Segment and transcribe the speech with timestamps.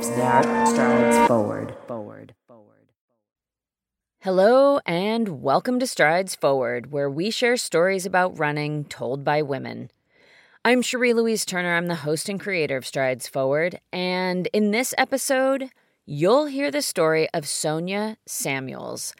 [0.00, 2.92] Strides forward, forward, forward.
[4.20, 9.90] Hello, and welcome to Strides Forward, where we share stories about running told by women.
[10.66, 11.74] I'm Cherie Louise Turner.
[11.76, 13.80] I'm the host and creator of Strides Forward.
[13.90, 15.70] And in this episode,
[16.04, 19.14] you'll hear the story of Sonia Samuels.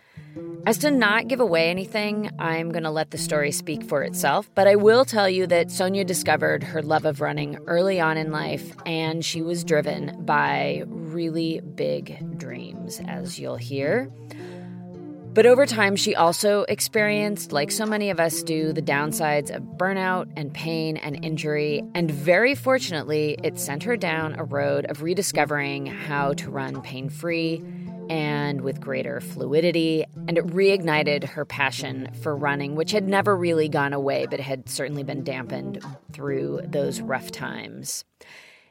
[0.66, 4.50] As to not give away anything, I'm going to let the story speak for itself,
[4.56, 8.32] but I will tell you that Sonia discovered her love of running early on in
[8.32, 14.10] life, and she was driven by really big dreams, as you'll hear.
[15.36, 19.62] But over time, she also experienced, like so many of us do, the downsides of
[19.62, 21.82] burnout and pain and injury.
[21.94, 27.10] And very fortunately, it sent her down a road of rediscovering how to run pain
[27.10, 27.62] free
[28.10, 30.04] and with greater fluidity.
[30.28, 34.68] And it reignited her passion for running, which had never really gone away, but had
[34.68, 38.04] certainly been dampened through those rough times.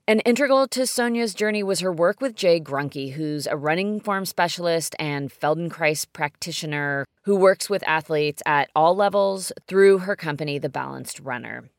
[0.08, 4.26] An integral to Sonia's journey was her work with Jae Gruenke, who's a running form
[4.26, 10.70] specialist and Feldenkrais practitioner who works with athletes at all levels through her company, The
[10.70, 11.72] Balanced Runner.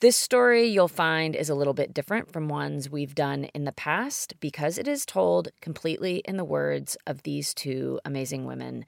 [0.00, 3.72] This story you'll find is a little bit different from ones we've done in the
[3.72, 8.84] past because it is told completely in the words of these two amazing women.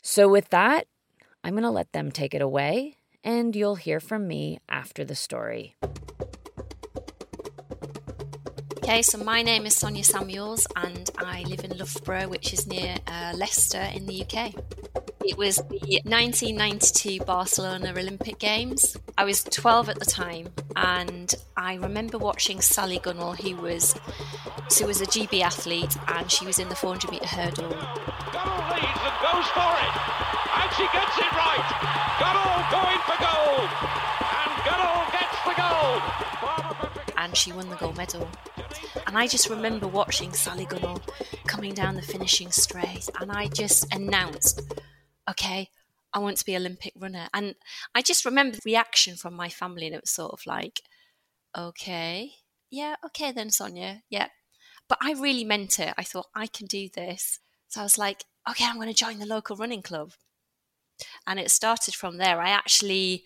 [0.00, 0.86] So, with that,
[1.42, 5.16] I'm going to let them take it away, and you'll hear from me after the
[5.16, 5.74] story.
[8.76, 12.96] Okay, so my name is Sonia Samuels and I live in Loughborough, which is near
[13.08, 14.54] uh, Leicester in the UK.
[15.24, 18.96] It was the 1992 Barcelona Olympic Games.
[19.16, 23.94] I was 12 at the time, and I remember watching Sally Gunnell, who was
[24.70, 27.70] she was a GB athlete, and she was in the 400 meter hurdle.
[27.70, 29.94] Gunnell leads and goes for it,
[30.58, 31.68] and she gets it right.
[32.18, 33.70] Gunnell going for gold,
[34.42, 37.14] and Gunnell gets the gold.
[37.16, 38.28] And she won the gold medal.
[39.06, 41.00] And I just remember watching Sally Gunnell
[41.46, 44.62] coming down the finishing straight, and I just announced,
[45.32, 45.70] okay,
[46.14, 47.28] I want to be Olympic runner.
[47.34, 47.54] And
[47.94, 50.80] I just remember the reaction from my family, and it was sort of like,
[51.56, 52.32] okay,
[52.70, 54.28] yeah, okay then, Sonia, yeah.
[54.88, 55.94] But I really meant it.
[55.96, 57.40] I thought, I can do this.
[57.68, 60.12] So I was like, okay, I'm going to join the local running club.
[61.26, 62.40] And it started from there.
[62.40, 63.24] I actually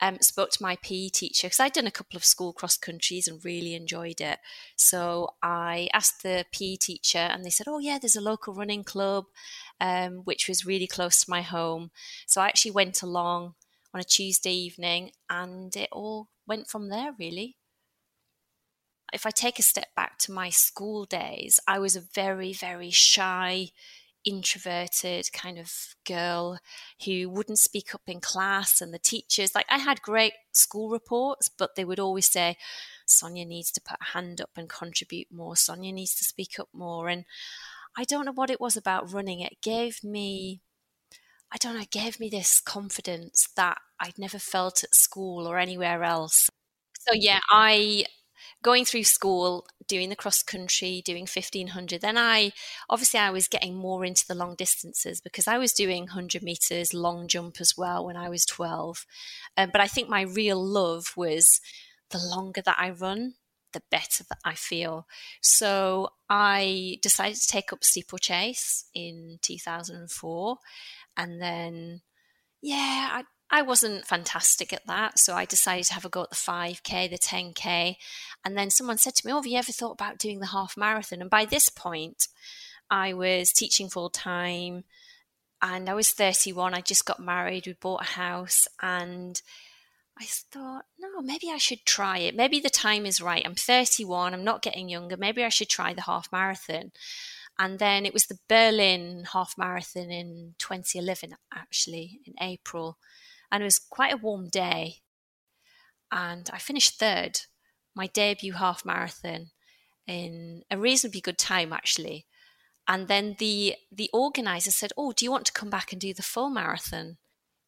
[0.00, 3.26] um, spoke to my PE teacher because I'd done a couple of school cross countries
[3.26, 4.38] and really enjoyed it.
[4.76, 8.84] So I asked the PE teacher, and they said, "Oh yeah, there's a local running
[8.84, 9.26] club,
[9.80, 11.90] um, which was really close to my home."
[12.26, 13.54] So I actually went along
[13.94, 17.12] on a Tuesday evening, and it all went from there.
[17.18, 17.56] Really.
[19.12, 22.90] If I take a step back to my school days, I was a very, very
[22.90, 23.70] shy
[24.24, 26.58] introverted kind of girl
[27.04, 31.48] who wouldn't speak up in class and the teachers like I had great school reports
[31.48, 32.56] but they would always say
[33.06, 36.68] Sonia needs to put a hand up and contribute more Sonia needs to speak up
[36.72, 37.24] more and
[37.98, 39.40] I don't know what it was about running.
[39.40, 40.60] It gave me
[41.52, 45.58] I don't know it gave me this confidence that I'd never felt at school or
[45.58, 46.48] anywhere else.
[47.00, 48.06] So yeah I
[48.62, 52.52] going through school, doing the cross country, doing 1500, then I
[52.90, 56.94] obviously I was getting more into the long distances because I was doing 100 meters
[56.94, 59.06] long jump as well when I was 12.
[59.56, 61.60] Um, but I think my real love was
[62.10, 63.34] the longer that I run,
[63.72, 65.06] the better that I feel.
[65.40, 70.58] So I decided to take up steeplechase in 2004.
[71.16, 72.02] And then,
[72.62, 75.18] yeah, I I wasn't fantastic at that.
[75.18, 77.96] So I decided to have a go at the 5K, the 10K.
[78.44, 80.76] And then someone said to me, Oh, have you ever thought about doing the half
[80.76, 81.22] marathon?
[81.22, 82.28] And by this point,
[82.90, 84.84] I was teaching full time
[85.62, 86.74] and I was 31.
[86.74, 87.66] I just got married.
[87.66, 88.68] We bought a house.
[88.82, 89.40] And
[90.20, 92.34] I thought, no, maybe I should try it.
[92.34, 93.44] Maybe the time is right.
[93.46, 94.34] I'm 31.
[94.34, 95.16] I'm not getting younger.
[95.16, 96.90] Maybe I should try the half marathon.
[97.58, 102.98] And then it was the Berlin half marathon in 2011, actually, in April
[103.50, 104.96] and it was quite a warm day.
[106.10, 107.40] And I finished third,
[107.94, 109.50] my debut half marathon
[110.06, 112.26] in a reasonably good time, actually.
[112.86, 116.14] And then the the organizer said, "Oh, do you want to come back and do
[116.14, 117.18] the full marathon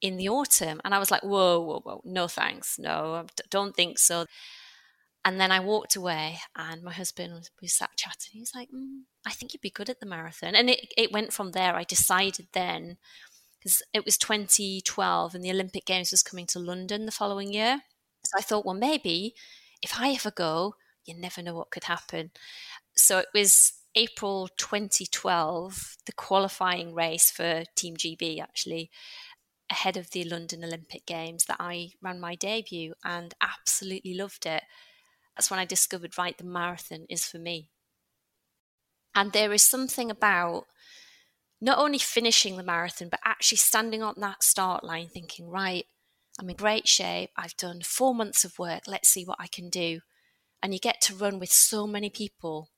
[0.03, 2.03] in the autumn?" And I was like, "Whoa, whoa, whoa!
[2.05, 2.79] No, thanks.
[2.79, 4.27] No, I don't think so."
[5.25, 8.31] And then I walked away, and my husband was, we sat chatting.
[8.33, 11.13] He was like, mm, "I think you'd be good at the marathon." And it it
[11.13, 11.77] went from there.
[11.77, 12.97] I decided then
[13.61, 17.83] because it was 2012 and the Olympic Games was coming to London the following year.
[18.25, 19.35] So I thought, well, maybe
[19.83, 22.31] if I ever go, you never know what could happen.
[22.97, 28.91] So it was April 2012, the qualifying race for Team GB actually,
[29.71, 34.65] ahead of the London Olympic Games, that I ran my debut and absolutely loved it.
[35.37, 37.71] That's when I discovered, right, the marathon is for me.
[39.15, 40.67] And there is something about
[41.61, 45.87] not only finishing the marathon, but actually standing on that start line thinking, right,
[46.39, 47.31] I'm in great shape.
[47.37, 48.83] I've done four months of work.
[48.87, 50.01] Let's see what I can do.
[50.63, 52.71] And you get to run with so many people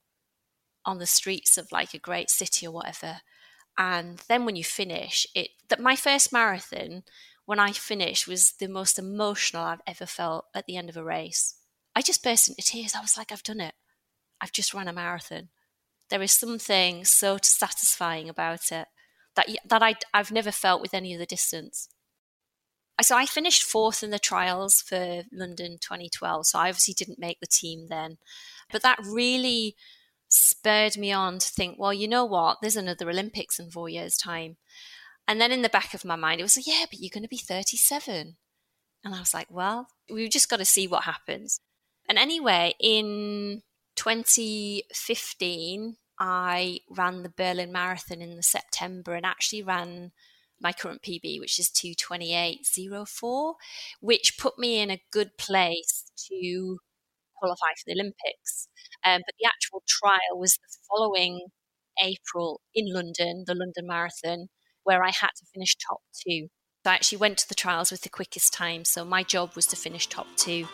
[0.85, 3.21] on the streets of like a great city or whatever.
[3.77, 7.03] And then when you finish, it that my first marathon,
[7.45, 11.03] when I finished, was the most emotional I've ever felt at the end of a
[11.03, 11.55] race.
[11.95, 12.93] I just burst into tears.
[12.95, 13.73] I was like, I've done it.
[14.41, 15.49] I've just run a marathon.
[16.09, 18.87] There is something so satisfying about it
[19.35, 21.89] that that I I've never felt with any other distance.
[23.01, 26.45] So I finished fourth in the trials for London 2012.
[26.45, 28.17] So I obviously didn't make the team then,
[28.71, 29.75] but that really
[30.33, 32.57] spurred me on to think, well, you know what?
[32.61, 34.57] There's another Olympics in four years' time.
[35.27, 37.23] And then in the back of my mind, it was like, yeah, but you're going
[37.23, 38.35] to be 37.
[39.05, 41.59] And I was like, well, we've just got to see what happens.
[42.09, 43.61] And anyway, in
[43.95, 50.11] 2015, I ran the Berlin Marathon in the September and actually ran
[50.59, 53.53] my current PB, which is 228.04,
[53.99, 56.79] which put me in a good place to
[57.43, 58.69] qualify for the Olympics.
[59.05, 61.47] Um, but the actual trial was the following
[62.01, 64.47] April in London, the London Marathon,
[64.83, 66.47] where I had to finish top two.
[66.83, 68.85] So I actually went to the trials with the quickest time.
[68.85, 70.67] So my job was to finish top two.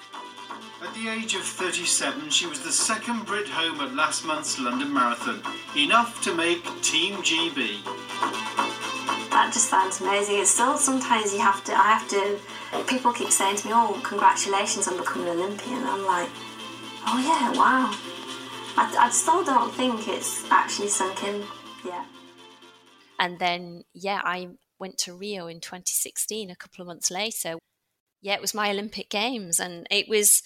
[0.81, 4.93] At the age of 37, she was the second Brit home at last month's London
[4.93, 5.41] Marathon,
[5.75, 7.83] enough to make Team GB.
[9.29, 10.39] That just sounds amazing.
[10.39, 12.39] It's still sometimes you have to, I have to,
[12.87, 15.83] people keep saying to me, oh, congratulations on becoming an Olympian.
[15.83, 16.29] I'm like,
[17.05, 17.93] oh yeah, wow.
[18.77, 21.43] I, I still don't think it's actually sunk in
[21.85, 22.05] yet.
[23.19, 24.49] And then, yeah, I
[24.79, 27.57] went to Rio in 2016, a couple of months later.
[28.21, 30.41] Yeah, it was my Olympic Games, and it was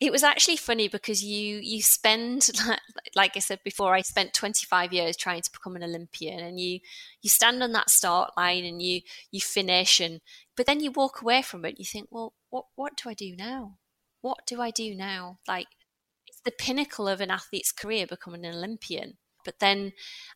[0.00, 2.48] it was actually funny because you you spend
[3.16, 6.80] like I said before, I spent 25 years trying to become an Olympian, and you
[7.22, 9.00] you stand on that start line and you
[9.30, 10.20] you finish, and
[10.56, 11.78] but then you walk away from it.
[11.78, 13.78] You think, well, what what do I do now?
[14.20, 15.38] What do I do now?
[15.48, 15.68] Like
[16.44, 19.18] the pinnacle of an athlete's career becoming an Olympian.
[19.44, 19.92] But then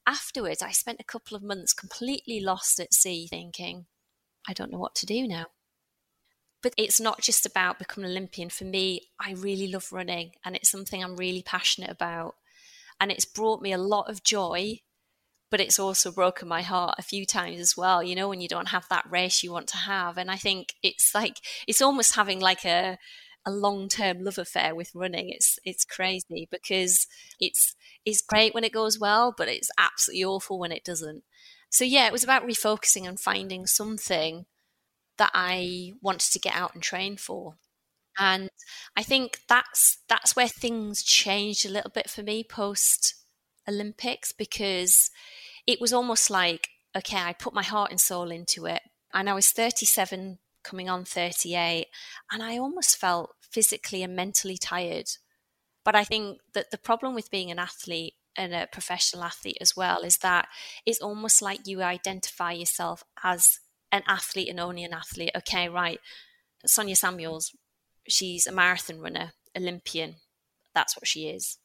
[0.06, 3.86] afterwards, I spent a couple of months completely lost at sea thinking,
[4.48, 5.46] I don't know what to do now.
[6.62, 8.48] But it's not just about becoming an Olympian.
[8.48, 12.36] For me, I really love running and it's something I'm really passionate about.
[13.00, 14.80] And it's brought me a lot of joy,
[15.50, 18.02] but it's also broken my heart a few times as well.
[18.02, 20.16] You know, when you don't have that race you want to have.
[20.16, 22.98] And I think it's like, it's almost having like a,
[23.44, 25.30] a long term love affair with running.
[25.30, 27.06] It's it's crazy because
[27.40, 27.74] it's
[28.04, 31.24] it's great when it goes well, but it's absolutely awful when it doesn't.
[31.70, 34.46] So yeah, it was about refocusing and finding something
[35.18, 37.56] that I wanted to get out and train for.
[38.18, 38.50] And
[38.96, 43.14] I think that's that's where things changed a little bit for me post
[43.68, 45.10] Olympics because
[45.66, 48.82] it was almost like okay, I put my heart and soul into it,
[49.14, 51.86] and I was 37 coming on 38
[52.30, 55.10] and I almost felt physically and mentally tired.
[55.84, 59.76] But I think that the problem with being an athlete and a professional athlete as
[59.76, 60.48] well is that
[60.86, 63.58] it's almost like you identify yourself as
[63.90, 65.32] an athlete and only an athlete.
[65.36, 66.00] Okay, right.
[66.64, 67.54] Sonia Samuels,
[68.08, 70.16] she's a marathon runner, Olympian.
[70.74, 71.58] That's what she is.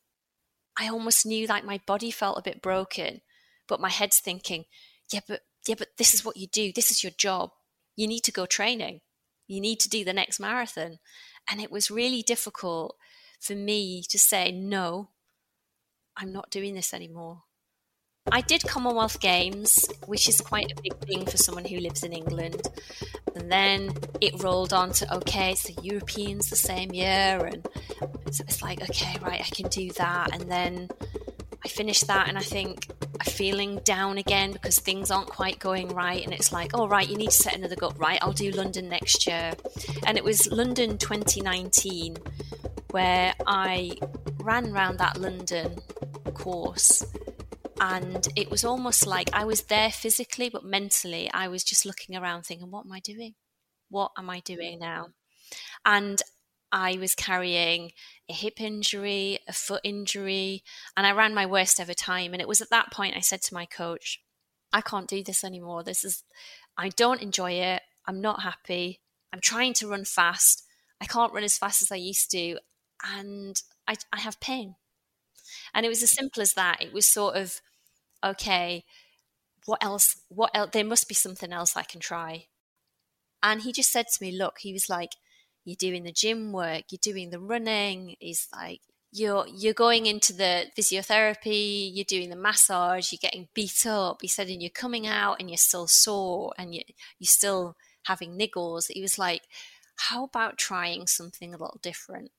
[0.78, 3.22] I almost knew like my body felt a bit broken,
[3.68, 4.66] but my head's thinking,
[5.12, 6.72] yeah, but yeah, but this is what you do.
[6.72, 7.52] This is your job.
[7.98, 9.02] You need to go training.
[9.48, 11.00] You need to do the next marathon.
[11.50, 12.96] And it was really difficult
[13.42, 15.10] for me to say, no,
[16.16, 17.44] I'm not doing this anymore.
[18.30, 22.12] I did Commonwealth Games, which is quite a big thing for someone who lives in
[22.12, 22.62] England.
[23.36, 27.46] And then it rolled on to, okay, it's the Europeans the same year.
[27.46, 27.66] And
[28.32, 30.34] so it's like, okay, right, I can do that.
[30.34, 30.90] And then
[31.64, 32.88] I finished that and I think
[33.20, 36.24] I'm feeling down again because things aren't quite going right.
[36.24, 37.94] And it's like, oh, right, you need to set another goal.
[37.98, 39.54] Right, I'll do London next year.
[40.06, 42.18] And it was London 2019
[42.92, 43.98] where I
[44.40, 45.78] ran around that London
[46.34, 47.06] course.
[47.80, 52.16] And it was almost like I was there physically, but mentally, I was just looking
[52.16, 53.36] around thinking, what am I doing?
[53.90, 55.10] What am I doing now?
[55.86, 56.22] And
[56.72, 57.92] I was carrying
[58.30, 60.64] a hip injury, a foot injury,
[60.96, 62.34] and I ran my worst ever time.
[62.34, 64.22] And it was at that point I said to my coach,
[64.74, 65.84] I can't do this anymore.
[65.84, 66.24] This is,
[66.78, 67.82] I don't enjoy it.
[68.06, 69.00] I'm not happy.
[69.32, 70.64] I'm trying to run fast.
[71.00, 72.58] I can't run as fast as I used to.
[73.04, 74.76] And I, I have pain.
[75.74, 76.82] And it was as simple as that.
[76.82, 77.62] It was sort of,
[78.24, 78.84] okay,
[79.66, 80.18] what else?
[80.28, 80.72] What else?
[80.74, 82.48] There must be something else I can try.
[83.42, 85.12] And he just said to me, look, he was like,
[85.68, 88.16] you're doing the gym work, you're doing the running.
[88.22, 88.80] He's like,
[89.12, 94.20] you're you're going into the physiotherapy, you're doing the massage, you're getting beat up.
[94.22, 96.82] He said, and you're coming out and you're still sore and you
[97.20, 98.86] you're still having niggles.
[98.90, 99.42] He was like,
[99.98, 102.32] how about trying something a little different?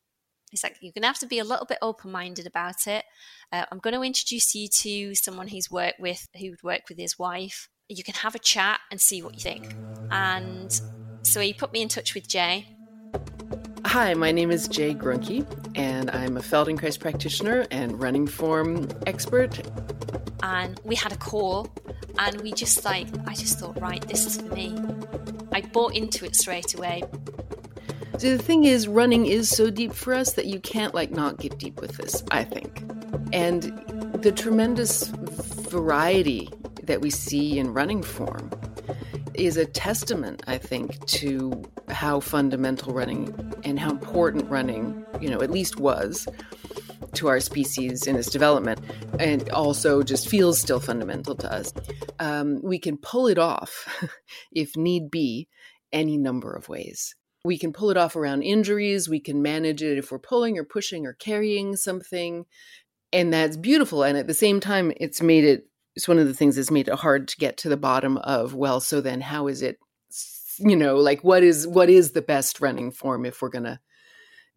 [0.51, 3.05] He's like, you're going to have to be a little bit open minded about it.
[3.53, 6.97] Uh, I'm going to introduce you to someone he's worked with, who would work with
[6.97, 7.69] his wife.
[7.91, 9.75] You can have a chat and see what you think.
[10.11, 10.81] And
[11.21, 12.65] so he put me in touch with Jae.
[13.88, 19.66] Hi, my name is Jae Gruenke, and I'm a Feldenkrais practitioner and running form expert.
[20.42, 21.68] And we had a call,
[22.18, 24.78] and we just like, I just thought, right, this is for me.
[25.52, 27.02] I bought into it straight away.
[28.18, 31.38] So the thing is, running is so deep for us that you can't like not
[31.38, 32.83] get deep with this, I think.
[33.33, 33.62] And
[34.21, 36.50] the tremendous variety
[36.83, 38.50] that we see in running form
[39.38, 45.40] is a testament, I think, to how fundamental running and how important running, you know,
[45.40, 46.26] at least was
[47.14, 48.80] to our species in its development,
[49.18, 51.73] and also just feels still fundamental to us.
[52.18, 53.88] Um, we can pull it off,
[54.52, 55.49] if need be,
[55.92, 57.14] any number of ways.
[57.45, 59.09] We can pull it off around injuries.
[59.09, 62.45] We can manage it if we're pulling or pushing or carrying something.
[63.12, 64.02] And that's beautiful.
[64.02, 65.68] And at the same time, it's made it,
[65.99, 68.55] it's one of the things that's made it hard to get to the bottom of,
[68.55, 69.81] well, so then how is it,
[70.61, 73.81] you know, like what is, what is the best running form if we're going to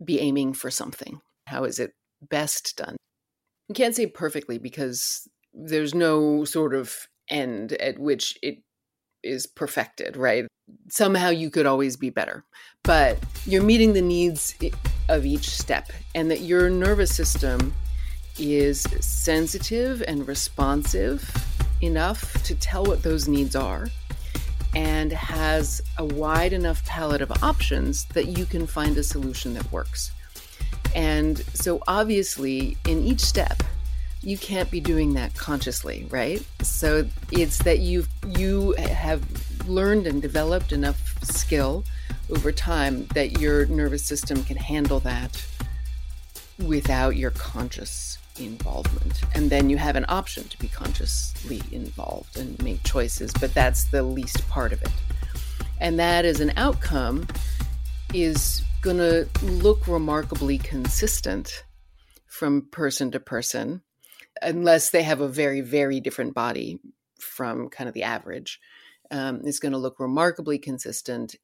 [0.06, 1.20] be aiming for something?
[1.48, 2.96] How is it best done?
[3.70, 6.96] You can't say perfectly because there's no sort of
[7.28, 8.60] end at which it
[9.24, 10.46] is perfected, right?
[10.90, 12.46] Somehow you could always be better,
[12.84, 13.18] but
[13.48, 14.54] you're meeting the needs
[15.10, 17.74] of each step, and that your nervous system
[18.42, 21.30] is sensitive and responsive
[21.82, 23.88] enough to tell what those needs are
[24.76, 29.72] and has a wide enough palette of options that you can find a solution that
[29.72, 30.12] works.
[30.96, 33.64] And so, obviously, in each step,
[34.24, 36.46] you can't be doing that consciously, right?
[36.62, 38.06] So it's that you
[38.38, 39.24] you have
[39.68, 41.86] learned and developed enough skill
[42.30, 45.44] over time that your nervous system can handle that
[46.60, 48.11] without your conscious
[48.46, 49.22] involvement.
[49.34, 53.86] And then you have an option to be consciously involved and make choices, but that's
[53.86, 54.92] the least part of it.
[55.80, 57.28] And that as an outcome
[58.14, 61.64] is going to look remarkably consistent
[62.28, 63.82] from person to person
[64.42, 66.80] unless they have a very, very different body
[67.20, 68.60] from kind of the average,
[69.12, 71.36] um, is going to look remarkably consistent.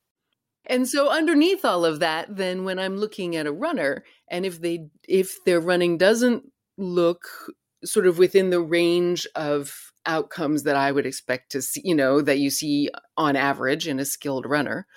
[0.66, 4.60] And so underneath all of that, then when I'm looking at a runner, and if
[4.60, 7.28] they if their running doesn't look
[7.84, 12.22] sort of within the range of outcomes that I would expect to see, you know,
[12.22, 14.88] that you see on average in a skilled runner,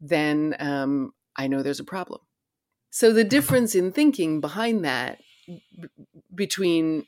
[0.00, 2.20] then um, I know there's a problem.
[2.90, 5.88] So the difference in thinking behind that b-
[6.34, 7.06] between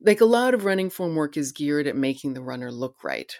[0.00, 3.38] like a lot of running form work is geared at making the runner look right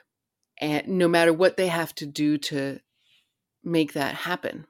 [0.61, 2.78] and no matter what they have to do to
[3.62, 4.66] make that happen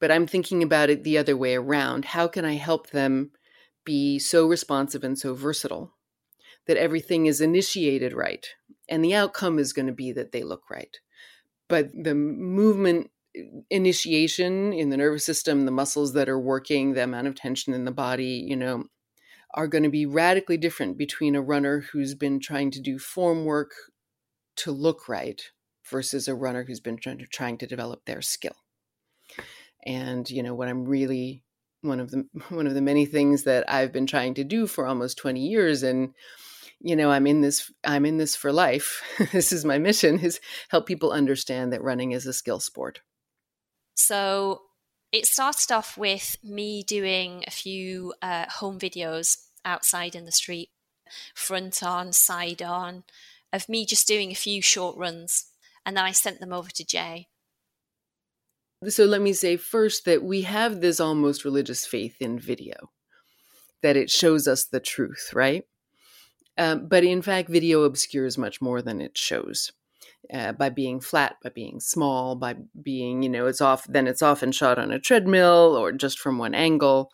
[0.00, 3.30] but i'm thinking about it the other way around how can i help them
[3.84, 5.92] be so responsive and so versatile
[6.66, 8.48] that everything is initiated right
[8.88, 10.98] and the outcome is going to be that they look right
[11.68, 17.02] but the movement uh, initiation in the nervous system the muscles that are working the
[17.02, 18.84] amount of tension in the body you know
[19.54, 23.44] are going to be radically different between a runner who's been trying to do form
[23.44, 23.70] work
[24.56, 25.50] to look right
[25.88, 28.56] versus a runner who's been trying to, trying to develop their skill.
[29.86, 31.42] And you know what I'm really
[31.84, 34.86] one of the one of the many things that I've been trying to do for
[34.86, 36.14] almost 20 years and
[36.80, 39.02] you know I'm in this I'm in this for life.
[39.32, 43.00] this is my mission is help people understand that running is a skill sport.
[43.94, 44.62] So
[45.12, 50.70] it started off with me doing a few uh, home videos outside in the street,
[51.34, 53.04] front on, side on,
[53.52, 55.46] of me just doing a few short runs.
[55.86, 57.26] And then I sent them over to Jae.
[58.86, 62.90] So let me say first that we have this almost religious faith in video,
[63.82, 65.64] that it shows us the truth, right?
[66.58, 69.72] Um, but in fact, video obscures much more than it shows
[70.32, 74.22] uh, by being flat, by being small, by being, you know, it's off, then it's
[74.22, 77.10] often shot on a treadmill or just from one angle.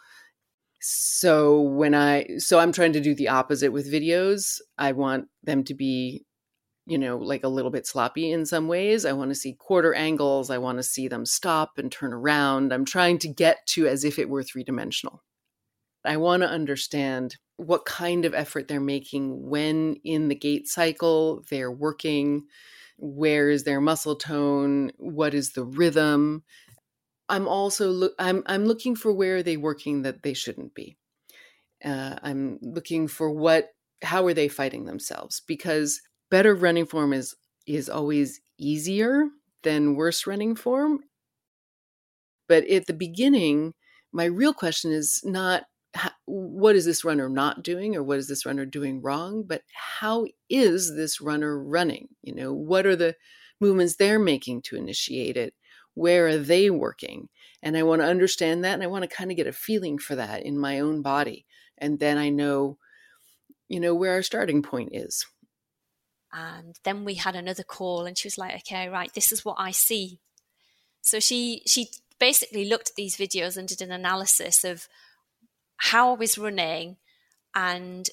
[0.80, 4.60] So when I, so I'm trying to do the opposite with videos.
[4.78, 6.24] I want them to be,
[6.90, 9.04] you know, like a little bit sloppy in some ways.
[9.04, 10.50] I want to see quarter angles.
[10.50, 12.72] I want to see them stop and turn around.
[12.72, 15.22] I'm trying to get to as if it were three dimensional.
[16.04, 21.44] I want to understand what kind of effort they're making when in the gait cycle
[21.48, 22.46] they're working
[22.96, 26.42] where is their muscle tone what is the rhythm
[27.30, 30.96] I'm also look I'm I'm looking for where are they working that they shouldn't be.
[31.82, 33.68] Uh, I'm looking for what
[34.02, 37.34] how are they fighting themselves because better running form is
[37.66, 39.26] is always easier
[39.62, 41.00] than worse running form.
[42.48, 43.74] But at the beginning,
[44.12, 45.64] my real question is not
[46.26, 50.26] what is this runner not doing or what is this runner doing wrong, but how
[50.48, 52.08] is this runner running?
[52.22, 53.16] You know, what are the
[53.60, 55.54] movements they're making to initiate it?
[55.94, 57.28] Where are they working?
[57.62, 59.98] And I want to understand that and I want to kind of get a feeling
[59.98, 61.44] for that in my own body.
[61.78, 62.78] And then I know,
[63.68, 65.26] you know, where our starting point is.
[66.32, 69.56] And then we had another call and she was like, okay, right, this is what
[69.58, 70.20] I see.
[71.02, 74.86] So she she basically looked at these videos and did an analysis of
[75.78, 76.98] how I was running
[77.54, 78.08] and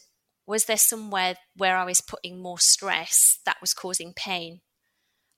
[0.47, 4.61] was there somewhere where I was putting more stress that was causing pain?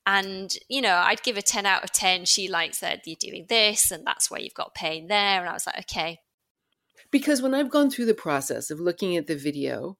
[0.06, 2.24] And, you know, I'd give a 10 out of 10.
[2.24, 5.40] She like said, You're doing this, and that's where you've got pain there.
[5.40, 6.20] And I was like, Okay.
[7.10, 9.98] Because when I've gone through the process of looking at the video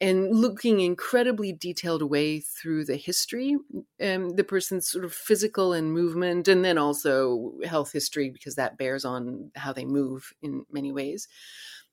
[0.00, 3.56] and looking incredibly detailed way through the history,
[4.02, 8.78] um, the person's sort of physical and movement, and then also health history, because that
[8.78, 11.28] bears on how they move in many ways.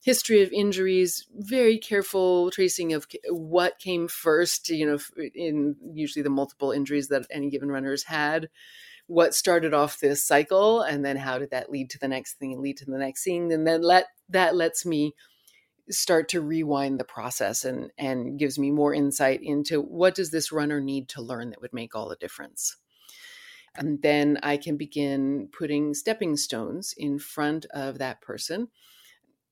[0.04, 5.00] History of injuries, very careful tracing of what came first, you know,
[5.36, 8.48] in usually the multiple injuries that any given runner has had
[9.08, 12.52] what started off this cycle and then how did that lead to the next thing
[12.52, 15.14] and lead to the next thing and then let that lets me
[15.90, 20.52] start to rewind the process and and gives me more insight into what does this
[20.52, 22.78] runner need to learn that would make all the difference.
[23.76, 28.70] And then i can begin putting stepping stones in front of that person.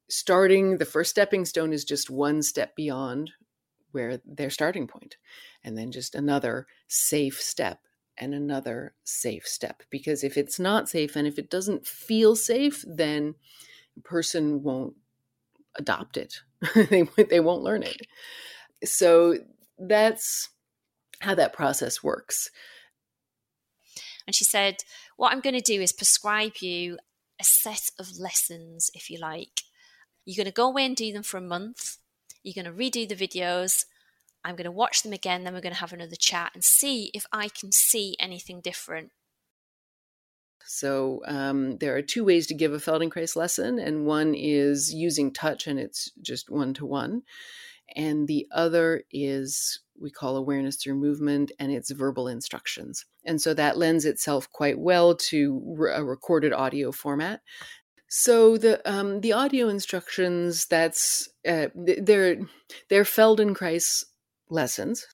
[0.09, 3.31] Starting the first stepping stone is just one step beyond
[3.91, 5.15] where their starting point
[5.63, 7.79] and then just another safe step
[8.17, 12.83] and another safe step because if it's not safe and if it doesn't feel safe
[12.87, 13.35] then
[14.03, 14.95] person won't
[15.77, 16.41] adopt it.
[16.75, 18.07] they they won't learn it.
[18.83, 19.37] So
[19.77, 20.49] that's
[21.19, 22.49] how that process works.
[24.27, 24.77] And she said,
[25.17, 26.97] "What I'm going to do is prescribe you
[27.39, 29.61] a set of lessons, if you like.
[30.25, 31.97] You're going to go away and do them for a month.
[32.43, 33.85] You're going to redo the videos.
[34.43, 35.43] I'm going to watch them again.
[35.43, 39.11] Then we're going to have another chat and see if I can see anything different
[40.65, 45.31] so um, there are two ways to give a Feldenkrais lesson, and one is using
[45.31, 47.21] touch, and it's just one to one,
[47.95, 53.05] and the other is we call awareness through movement, and it's verbal instructions.
[53.23, 57.41] And so that lends itself quite well to a recorded audio format.
[58.07, 62.37] So the um, the audio instructions that's uh, they're
[62.89, 64.03] they're Feldenkrais
[64.49, 65.05] lessons,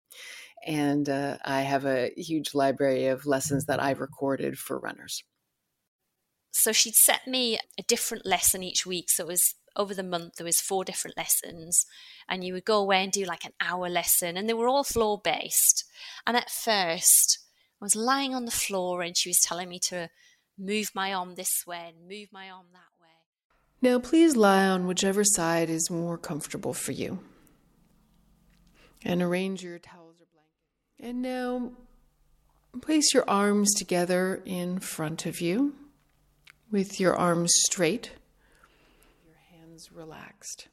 [0.65, 5.23] and uh, I have a huge library of lessons that I've recorded for runners
[6.51, 9.09] so she'd set me a different lesson each week.
[9.09, 11.85] So it was over the month there was four different lessons
[12.27, 14.83] and you would go away and do like an hour lesson and they were all
[14.83, 15.85] floor based
[16.27, 17.39] and at first
[17.81, 20.09] i was lying on the floor and she was telling me to
[20.57, 23.07] move my arm this way and move my arm that way.
[23.81, 27.19] Now please lie on whichever side is more comfortable for you.
[29.03, 31.71] And arrange your towels or blanket and now
[32.81, 35.73] place your arms together in front of you
[36.71, 38.11] with your arms straight,
[39.25, 40.67] your hands relaxed,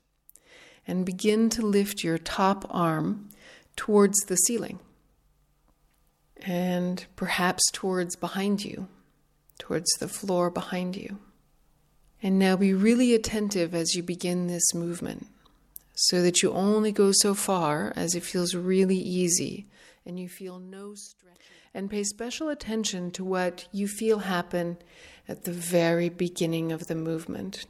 [0.86, 3.28] and begin to lift your top arm
[3.76, 4.78] towards the ceiling
[6.42, 8.88] and perhaps towards behind you,
[9.58, 11.18] towards the floor behind you.
[12.22, 15.26] And now be really attentive as you begin this movement
[15.94, 19.66] so that you only go so far as it feels really easy
[20.06, 21.34] and you feel no stretch.
[21.74, 24.78] And pay special attention to what you feel happen
[25.28, 27.66] at the very beginning of the movement.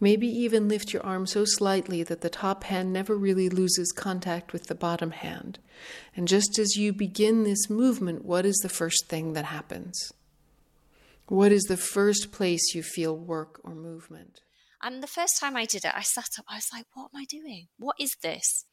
[0.00, 4.52] Maybe even lift your arm so slightly that the top hand never really loses contact
[4.52, 5.58] with the bottom hand.
[6.16, 10.12] And just as you begin this movement, what is the first thing that happens?
[11.28, 14.40] What is the first place you feel work or movement?
[14.82, 17.20] And the first time I did it, I sat up, I was like, what am
[17.20, 17.68] I doing?
[17.78, 18.64] What is this?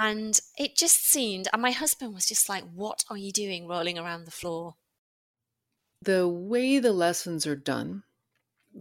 [0.00, 3.98] And it just seemed, and my husband was just like, what are you doing rolling
[3.98, 4.76] around the floor?
[6.02, 8.02] The way the lessons are done,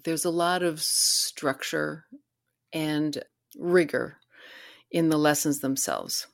[0.04, 2.06] there's a lot of structure
[2.74, 3.24] and
[3.58, 4.18] rigor
[4.90, 6.28] in the lessons themselves.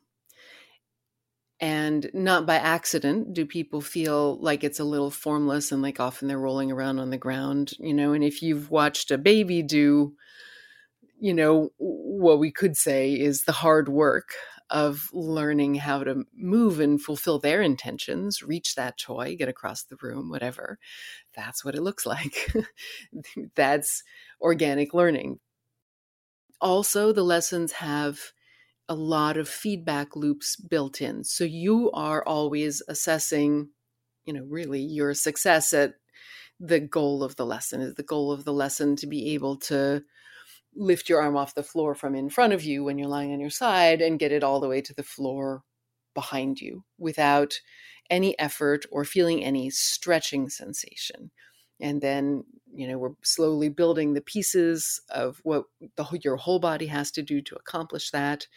[1.60, 6.28] And not by accident do people feel like it's a little formless and like often
[6.28, 8.14] they're rolling around on the ground, you know.
[8.14, 10.14] And if you've watched a baby do,
[11.20, 14.36] you know, what we could say is the hard work
[14.70, 19.98] of learning how to move and fulfill their intentions, reach that toy, get across the
[20.02, 20.78] room, whatever.
[21.36, 22.54] That's what it looks like.
[23.56, 24.04] That's
[24.42, 25.40] organic learning.
[26.60, 28.20] Also, the lessons have
[28.90, 31.24] a lot of feedback loops built in.
[31.24, 33.70] So you are always assessing,
[34.26, 35.96] you know, really your success at
[36.60, 37.82] the goal of the lesson.
[37.82, 40.04] Is the goal of the lesson to be able to
[40.78, 43.40] lift your arm off the floor from in front of you when you're lying on
[43.40, 45.64] your side and get it all the way to the floor
[46.14, 47.60] behind you without
[48.10, 51.32] any effort or feeling any stretching sensation.
[51.80, 56.88] And then you know we're slowly building the pieces of what the, your whole body
[56.88, 58.48] has to do to accomplish that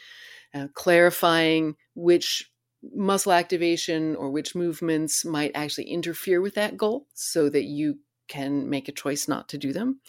[0.55, 2.51] uh, clarifying which
[2.95, 8.69] muscle activation or which movements might actually interfere with that goal so that you can
[8.69, 10.01] make a choice not to do them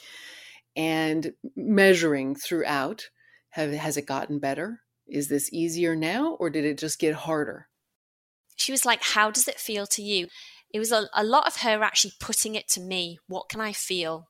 [0.75, 3.09] and measuring throughout.
[3.51, 4.81] Have, has it gotten better?
[5.07, 7.67] Is this easier now or did it just get harder?
[8.55, 10.27] She was like how does it feel to you?
[10.73, 13.73] It was a, a lot of her actually putting it to me what can i
[13.73, 14.29] feel?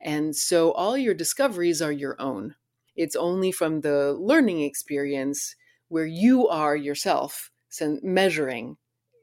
[0.00, 2.54] And so all your discoveries are your own.
[2.96, 5.56] It's only from the learning experience
[5.88, 7.50] where you are yourself
[8.02, 8.76] measuring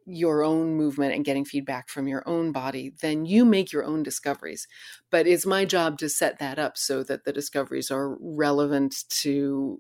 [0.08, 4.04] your own movement and getting feedback from your own body, then you make your own
[4.04, 4.68] discoveries.
[5.12, 9.80] But it's my job to set that up so that the discoveries are relevant to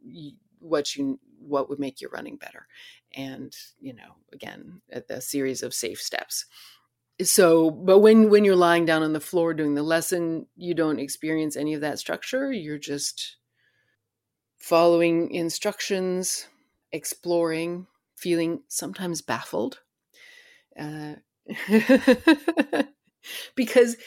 [0.60, 2.68] what you what would make your running better.
[3.14, 6.46] And, you know, again, a, series of safe steps.
[7.22, 11.00] So, but when when you're lying down on the floor doing the lesson, you don't
[11.00, 12.52] experience any of that structure.
[12.52, 13.38] You're just
[14.58, 16.48] following instructions,
[16.92, 19.80] exploring, feeling sometimes baffled
[20.78, 21.16] uh,
[23.56, 23.98] because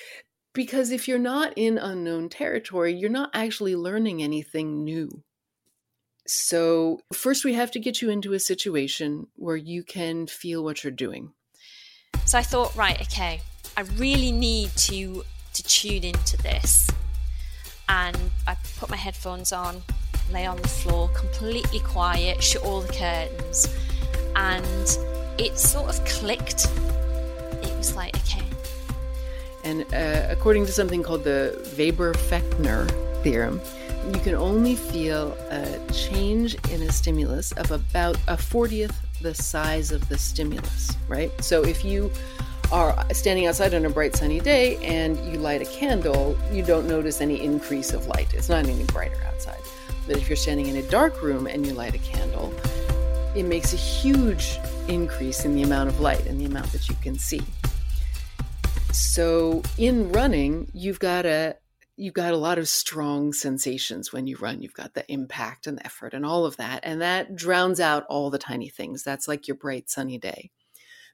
[0.53, 5.23] because if you're not in unknown territory you're not actually learning anything new.
[6.27, 10.85] So first we have to get you into a situation where you can feel what
[10.85, 11.33] you're doing.
[12.25, 13.41] So i thought right okay
[13.77, 16.89] i really need to to tune into this.
[17.89, 19.83] And i put my headphones on
[20.33, 23.69] lay on the floor completely quiet shut all the curtains.
[24.37, 26.67] And it sort of clicked.
[27.63, 28.45] It was like, okay.
[29.65, 32.89] And uh, according to something called the Weber Fechner
[33.23, 33.61] theorem,
[34.13, 39.93] you can only feel a change in a stimulus of about a 40th the size
[39.93, 41.31] of the stimulus, right?
[41.43, 42.11] So if you
[42.73, 46.87] are standing outside on a bright sunny day and you light a candle, you don't
[46.87, 48.33] notice any increase of light.
[48.35, 49.61] It's not any brighter outside.
[50.07, 52.55] But if you're standing in a dark room and you light a candle,
[53.35, 56.97] it makes a huge increase in the amount of light and the amount that you
[56.97, 57.43] can see.
[58.93, 61.57] So in running, you've got a
[61.97, 64.63] you've got a lot of strong sensations when you run.
[64.63, 68.05] You've got the impact and the effort and all of that, and that drowns out
[68.09, 69.05] all the tiny things.
[69.05, 70.51] That's like your bright sunny day.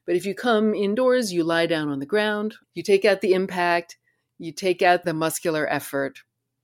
[0.05, 3.33] But if you come indoors, you lie down on the ground, you take out the
[3.33, 3.97] impact,
[4.39, 6.19] you take out the muscular effort,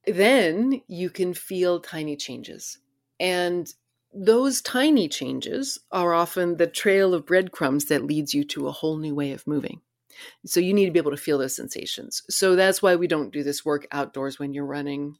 [0.07, 2.79] then you can feel tiny changes.
[3.19, 3.71] And
[4.13, 8.97] those tiny changes are often the trail of breadcrumbs that leads you to a whole
[8.97, 9.81] new way of moving.
[10.45, 12.21] So you need to be able to feel those sensations.
[12.29, 15.17] So that's why we don't do this work outdoors when you're running.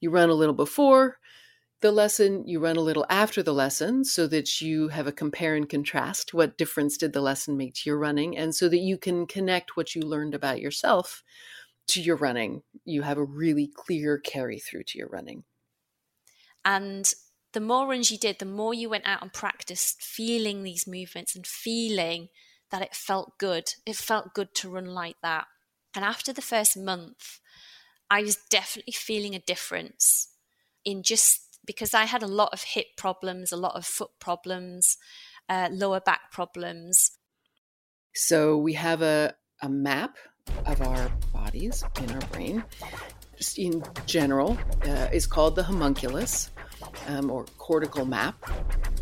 [0.00, 1.18] You run a little before
[1.80, 5.54] the lesson, you run a little after the lesson so that you have a compare
[5.54, 6.34] and contrast.
[6.34, 8.36] What difference did the lesson make to your running?
[8.36, 11.22] And so that you can connect what you learned about yourself
[11.88, 12.62] to your running.
[12.84, 15.44] You have a really clear carry through to your running.
[16.64, 17.12] And
[17.52, 21.34] the more runs you did, the more you went out and practiced feeling these movements
[21.34, 22.28] and feeling
[22.70, 23.72] that it felt good.
[23.86, 25.46] It felt good to run like that.
[25.94, 27.40] And after the first month,
[28.10, 30.28] I was definitely feeling a difference
[30.84, 34.96] in just because I had a lot of hip problems, a lot of foot problems,
[35.48, 37.12] uh, lower back problems.
[38.14, 40.16] So we have a, a map
[40.66, 42.64] of our bodies in our brain.
[43.36, 46.50] Just in general, uh, is called the homunculus
[47.06, 48.36] um, or cortical map.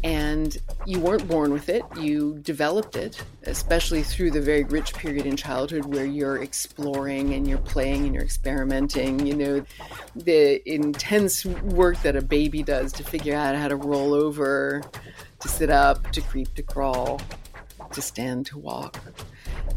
[0.04, 5.26] And you weren't born with it, you developed it, especially through the very rich period
[5.26, 9.26] in childhood where you're exploring and you're playing and you're experimenting.
[9.26, 9.64] You know,
[10.14, 14.82] the intense work that a baby does to figure out how to roll over,
[15.40, 17.20] to sit up, to creep, to crawl,
[17.92, 18.98] to stand, to walk.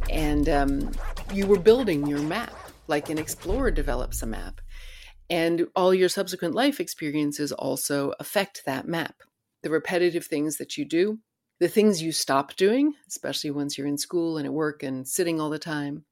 [0.10, 0.92] And um,
[1.34, 2.54] you were building your map
[2.90, 4.60] like an explorer develops a map.
[5.30, 9.16] And all your subsequent life experiences also affect that map.
[9.62, 11.20] The repetitive things that you do,
[11.60, 15.40] the things you stop doing, especially once you're in school and at work and sitting
[15.40, 16.06] all the time,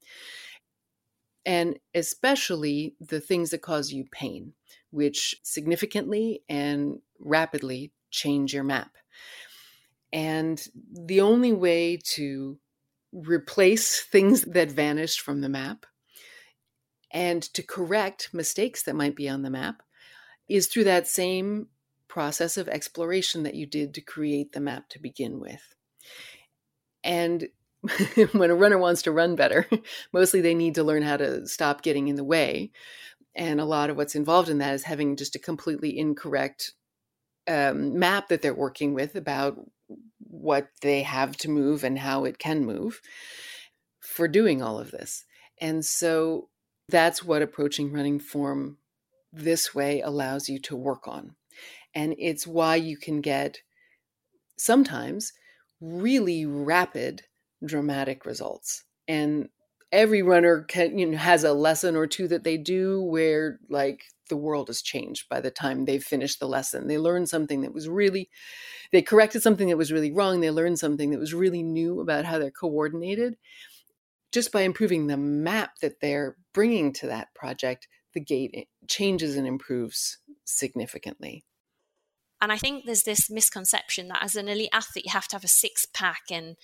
[1.46, 4.52] and especially the things that cause you pain,
[4.90, 8.90] which significantly and rapidly change your map.
[10.12, 12.58] And the only way to
[13.12, 15.86] replace things that vanished from the map
[17.10, 19.82] and to correct mistakes that might be on the map
[20.48, 21.68] is through that same
[22.08, 25.74] process of exploration that you did to create the map to begin with.
[27.04, 27.48] And
[28.32, 29.66] when a runner wants to run better,
[30.12, 32.72] mostly they need to learn how to stop getting in the way.
[33.34, 36.72] And a lot of what's involved in that is having just a completely incorrect
[37.46, 39.58] um, map that they're working with about
[40.18, 43.00] what they have to move and how it can move
[44.00, 45.24] for doing all of this.
[45.60, 46.48] And so
[46.88, 48.78] that's what approaching running form
[49.32, 51.34] this way allows you to work on.
[51.94, 53.58] And it's why you can get
[54.56, 55.32] sometimes
[55.80, 57.22] really rapid,
[57.64, 58.84] dramatic results.
[59.06, 59.48] And
[59.92, 64.02] every runner can, you know, has a lesson or two that they do where like
[64.28, 66.86] the world has changed by the time they've finished the lesson.
[66.86, 68.28] They learned something that was really,
[68.92, 70.40] they corrected something that was really wrong.
[70.40, 73.36] They learned something that was really new about how they're coordinated.
[74.32, 79.36] Just by improving the map that they're bringing to that project, the gait eh, changes
[79.36, 81.44] and improves significantly.
[82.40, 85.44] And I think there's this misconception that as an elite athlete, you have to have
[85.44, 86.56] a six pack and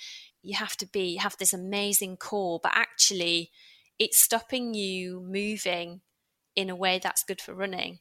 [0.42, 3.50] you have to be have this amazing core, but actually,
[3.98, 6.02] it's stopping you moving
[6.54, 7.98] in a way that's good for running.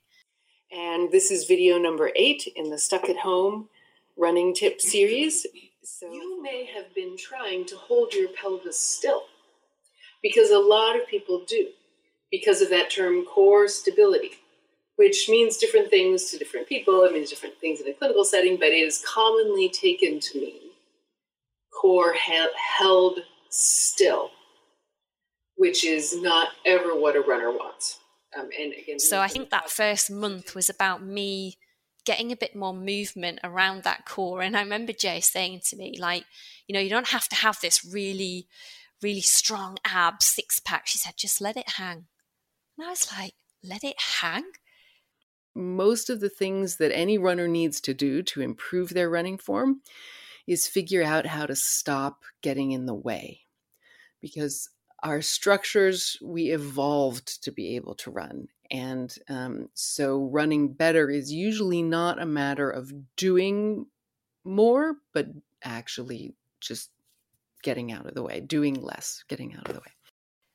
[0.71, 3.69] And this is video number eight in the Stuck at Home
[4.17, 5.45] running tip series.
[5.83, 9.23] So you may have been trying to hold your pelvis still
[10.23, 11.67] because a lot of people do
[12.31, 14.31] because of that term core stability,
[14.95, 17.03] which means different things to different people.
[17.03, 20.61] It means different things in a clinical setting, but it is commonly taken to mean
[21.79, 22.15] core
[22.77, 24.31] held still,
[25.57, 27.99] which is not ever what a runner wants.
[28.37, 31.57] Um, and again, so I think that first month was about me
[32.05, 34.41] getting a bit more movement around that core.
[34.41, 36.25] And I remember Jae saying to me, like,
[36.67, 38.47] you know, you don't have to have this really,
[39.03, 40.87] really strong ab six pack.
[40.87, 42.05] She said, just let it hang.
[42.77, 44.45] And I was like, let it hang?
[45.55, 49.81] Most of the things that any runner needs to do to improve their running form
[50.47, 53.41] is figure out how to stop getting in the way.
[54.21, 54.69] Because
[55.03, 58.47] our structures, we evolved to be able to run.
[58.71, 63.85] And um, so running better is usually not a matter of doing
[64.43, 65.27] more, but
[65.63, 66.89] actually just
[67.63, 69.93] getting out of the way, doing less, getting out of the way.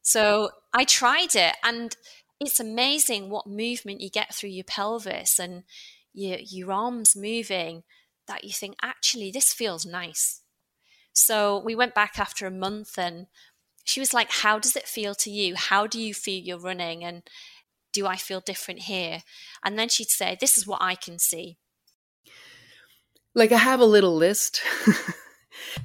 [0.02, 1.96] So I tried it, and
[2.40, 5.64] it's amazing what movement you get through your pelvis and
[6.14, 7.82] your, your arms moving
[8.26, 10.42] that you think, actually, this feels nice.
[11.12, 13.26] So we went back after a month and
[13.84, 15.56] she was like, How does it feel to you?
[15.56, 17.02] How do you feel you're running?
[17.02, 17.22] And
[17.92, 19.22] do I feel different here?
[19.64, 21.56] And then she'd say, This is what I can see.
[23.34, 24.60] Like I have a little list.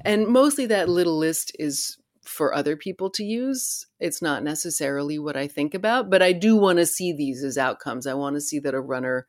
[0.02, 3.86] and mostly that little list is for other people to use.
[4.00, 7.58] It's not necessarily what I think about, but I do want to see these as
[7.58, 8.06] outcomes.
[8.06, 9.26] I want to see that a runner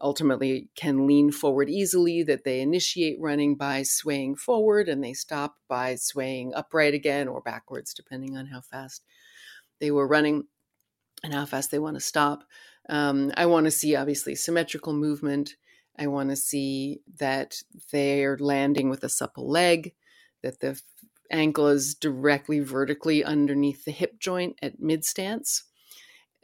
[0.00, 5.56] ultimately can lean forward easily, that they initiate running by swaying forward and they stop
[5.68, 9.04] by swaying upright again or backwards, depending on how fast
[9.78, 10.44] they were running
[11.22, 12.44] and how fast they want to stop.
[12.88, 15.56] Um, I want to see obviously symmetrical movement.
[15.98, 17.56] I want to see that
[17.92, 19.92] they're landing with a supple leg,
[20.42, 20.80] that the
[21.30, 25.64] ankle is directly vertically underneath the hip joint at mid stance.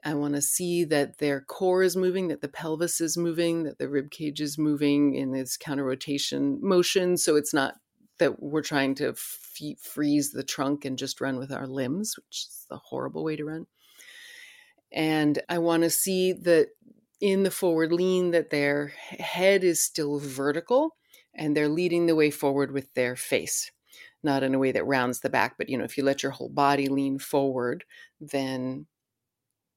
[0.05, 3.79] I want to see that their core is moving, that the pelvis is moving, that
[3.79, 7.17] the rib cage is moving in this counter rotation motion.
[7.17, 7.75] So it's not
[8.19, 12.47] that we're trying to f- freeze the trunk and just run with our limbs, which
[12.49, 13.67] is a horrible way to run.
[14.93, 16.69] And I want to see that
[17.21, 20.97] in the forward lean that their head is still vertical
[21.35, 23.73] and they're leading the way forward with their face
[24.27, 26.33] not in a way that rounds the back but you know if you let your
[26.33, 27.85] whole body lean forward
[28.21, 28.87] then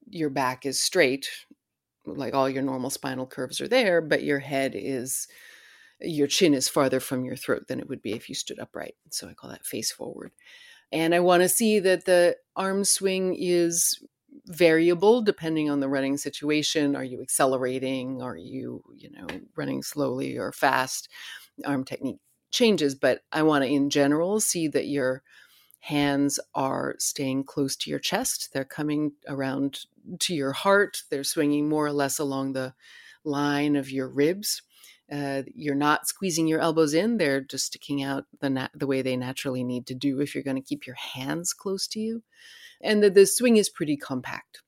[0.10, 1.30] your back is straight,
[2.06, 5.28] like all your normal spinal curves are there, but your head is,
[6.02, 8.96] your chin is farther from your throat than it would be if you stood upright.
[9.12, 10.32] So I call that face forward.
[10.92, 14.02] And I want to see that the arm swing is
[14.46, 16.96] variable depending on the running situation.
[16.96, 18.22] Are you accelerating?
[18.22, 21.10] Are you, you know, running slowly or fast?
[21.66, 22.20] Arm technique
[22.52, 25.24] changes, but I want to, in general, see that you're
[25.82, 28.50] hands are staying close to your chest.
[28.54, 29.86] They're coming around
[30.20, 31.04] to your heart.
[31.10, 32.74] They're swinging more or less along the
[33.24, 34.62] line of your ribs.
[35.12, 39.18] Uh, you're not squeezing your elbows in; they're just sticking out the the way they
[39.18, 42.22] naturally need to do if you're going to keep your hands close to you.
[42.82, 44.62] And the, the swing is pretty compact.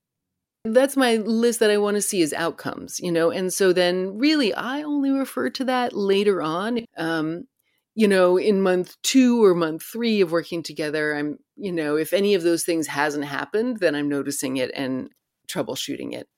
[0.64, 3.30] That's my list that I want to see as outcomes, you know?
[3.30, 6.84] And so then really I only refer to that later on.
[6.96, 7.48] Um,
[7.94, 12.12] you know, in month two or month three of working together, I'm, you know, if
[12.12, 15.10] any of those things hasn't happened, then I'm noticing it and
[15.48, 16.28] troubleshooting it.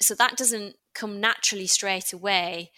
[0.00, 2.70] So that doesn't come naturally straight away.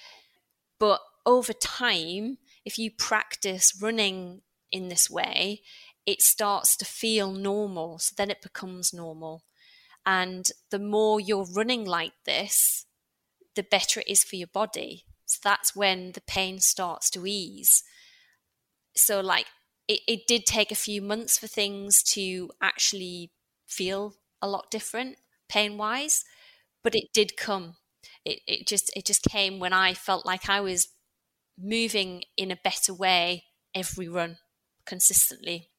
[0.78, 5.62] But over time, if you practice running in this way,
[6.06, 7.98] it starts to feel normal.
[7.98, 9.44] So then it becomes normal.
[10.06, 12.86] And the more you're running like this,
[13.54, 15.04] the better it is for your body.
[15.26, 17.82] So that's when the pain starts to ease.
[18.96, 19.46] So, like,
[19.88, 23.30] it, it did take a few months for things to actually
[23.66, 25.16] feel a lot different
[25.48, 26.24] pain wise,
[26.82, 27.76] but it did come.
[28.24, 30.88] It, it just it just came when I felt like I was
[31.58, 34.38] moving in a better way every run
[34.86, 35.70] consistently.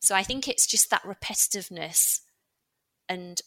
[0.00, 2.20] So I think it's just that repetitiveness
[3.08, 3.40] and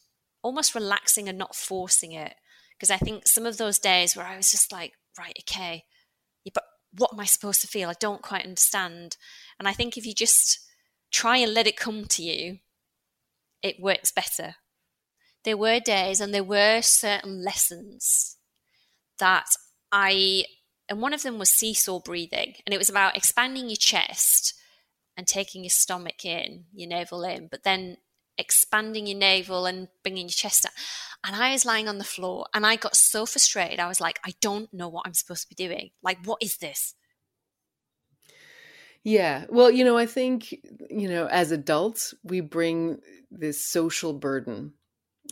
[0.44, 2.36] almost relaxing and not forcing it.
[2.78, 5.86] Because I think some of those days where I was just like, right, okay,
[6.44, 6.64] yeah, but
[6.98, 7.90] what am I supposed to feel?
[7.90, 9.18] I don't quite understand.
[9.60, 10.60] And I think if you just
[11.12, 12.60] try and let it come to you,
[13.62, 14.56] it works better.
[15.44, 18.38] There were days and there were certain lessons
[19.20, 19.48] that
[19.92, 20.46] I,
[20.90, 24.54] and one of them was seesaw breathing, and it was about expanding your chest
[25.16, 27.98] and taking your stomach in, your navel in, but then
[28.38, 30.72] expanding your navel and bringing your chest up.
[31.26, 33.80] And I was lying on the floor and I got so frustrated.
[33.80, 35.90] I was like, I don't know what I'm supposed to be doing.
[36.02, 36.96] Like, what is this?
[39.04, 39.46] Yeah.
[39.50, 40.52] Well, you know, I think,
[40.90, 43.00] you know, as adults, we bring
[43.32, 44.74] this social burden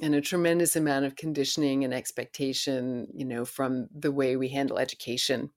[0.02, 4.78] and a tremendous amount of conditioning and expectation, you know, from the way we handle
[4.78, 5.52] education,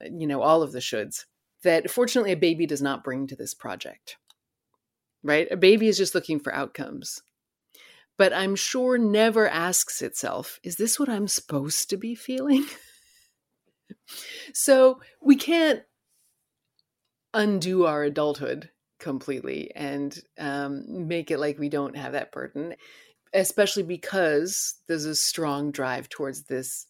[0.00, 1.24] you know, all of the shoulds
[1.62, 4.16] that fortunately a baby does not bring to this project
[5.22, 5.48] right?
[5.50, 7.22] A baby is just looking for outcomes.
[8.16, 12.66] But I'm sure never asks itself, is this what I'm supposed to be feeling?
[14.54, 15.82] so we can't
[17.32, 22.74] undo our adulthood completely and um, make it like we don't have that burden,
[23.32, 26.86] especially because there's a strong drive towards this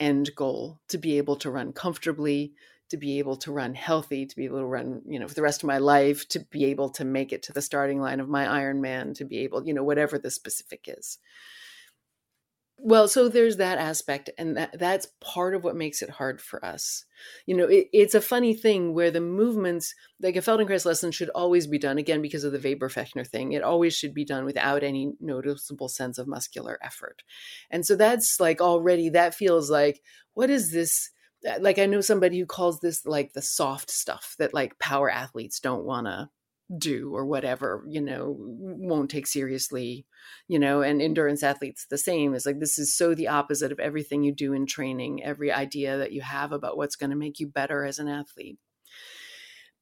[0.00, 2.52] end goal to be able to run comfortably,
[2.90, 5.42] to be able to run healthy, to be able to run, you know, for the
[5.42, 8.28] rest of my life, to be able to make it to the starting line of
[8.28, 11.18] my Ironman, to be able, you know, whatever the specific is.
[12.76, 16.62] Well, so there's that aspect, and that, that's part of what makes it hard for
[16.62, 17.04] us.
[17.46, 21.30] You know, it, it's a funny thing where the movements, like a Feldenkrais lesson, should
[21.30, 23.52] always be done again because of the Weber Fechner thing.
[23.52, 27.22] It always should be done without any noticeable sense of muscular effort,
[27.70, 30.02] and so that's like already that feels like
[30.34, 31.10] what is this?
[31.48, 35.10] Uh, like I know somebody who calls this like the soft stuff that like power
[35.10, 36.28] athletes don't want to
[36.78, 40.06] do or whatever you know won't take seriously
[40.48, 43.78] you know and endurance athletes the same is like this is so the opposite of
[43.78, 47.38] everything you do in training every idea that you have about what's going to make
[47.38, 48.58] you better as an athlete.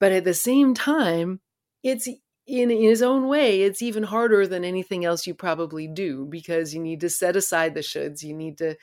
[0.01, 1.41] But at the same time
[1.85, 2.09] it's
[2.49, 6.81] in his own way it's even harder than anything else you probably do because you
[6.81, 8.77] need to set aside the shoulds you need to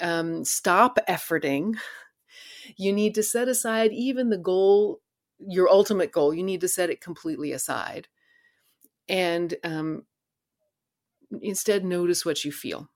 [0.00, 1.74] um, stop efforting
[2.76, 5.00] you need to set aside even the goal,
[5.38, 8.08] your ultimate goal, you need to set it completely aside.
[9.08, 10.04] And um,
[11.42, 12.88] instead, notice what you feel.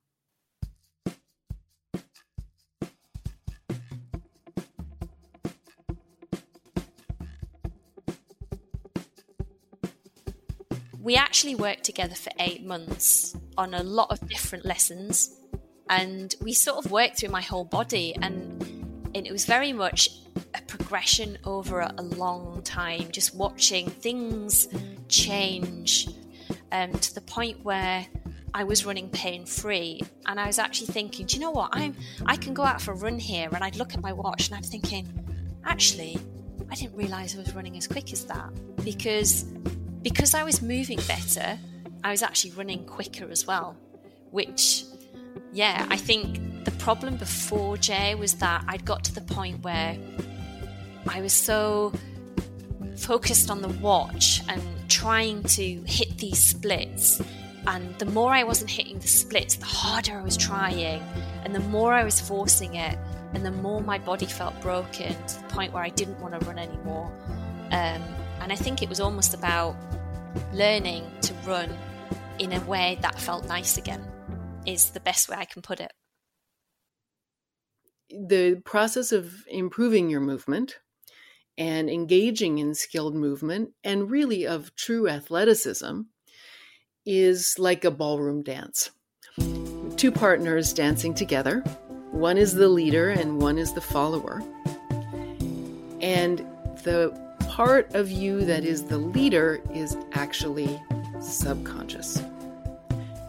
[11.04, 15.38] we actually worked together for eight months on a lot of different lessons
[15.90, 18.73] and we sort of worked through my whole body and
[19.14, 20.08] and it was very much
[20.54, 24.68] a progression over a long time, just watching things
[25.08, 26.08] change
[26.72, 28.06] um, to the point where
[28.52, 31.70] I was running pain free, and I was actually thinking, do you know what?
[31.72, 31.94] I'm
[32.26, 34.56] I can go out for a run here, and I'd look at my watch, and
[34.56, 35.06] I'm thinking,
[35.64, 36.18] actually,
[36.70, 38.50] I didn't realize I was running as quick as that
[38.84, 39.44] because
[40.02, 41.58] because I was moving better,
[42.04, 43.76] I was actually running quicker as well,
[44.30, 44.84] which
[45.52, 49.96] yeah, I think the problem before Jae was that I'd got to the point where
[51.08, 51.92] I was so
[52.96, 57.20] focused on the watch and trying to hit these splits.
[57.66, 61.02] And the more I wasn't hitting the splits, the harder I was trying,
[61.44, 62.98] and the more I was forcing it,
[63.32, 66.46] and the more my body felt broken to the point where I didn't want to
[66.46, 67.10] run anymore.
[67.70, 68.02] Um,
[68.40, 69.76] and I think it was almost about
[70.52, 71.70] learning to run
[72.38, 74.06] in a way that felt nice again
[74.66, 75.92] is the best way I can put it.
[78.10, 80.78] The process of improving your movement
[81.56, 86.00] and engaging in skilled movement and really of true athleticism
[87.06, 88.90] is like a ballroom dance.
[89.96, 91.60] Two partners dancing together.
[92.10, 94.42] One is the leader and one is the follower.
[96.00, 96.38] And
[96.82, 100.80] the part of you that is the leader is actually
[101.20, 102.20] subconscious.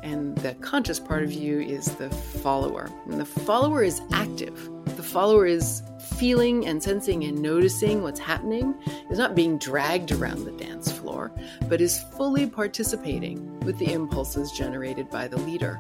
[0.06, 2.91] And the conscious part of you is the follower.
[3.06, 4.70] And the follower is active.
[4.95, 5.82] The follower is
[6.20, 8.76] feeling and sensing and noticing what's happening,
[9.10, 11.32] is not being dragged around the dance floor,
[11.68, 15.80] but is fully participating with the impulses generated by the leader.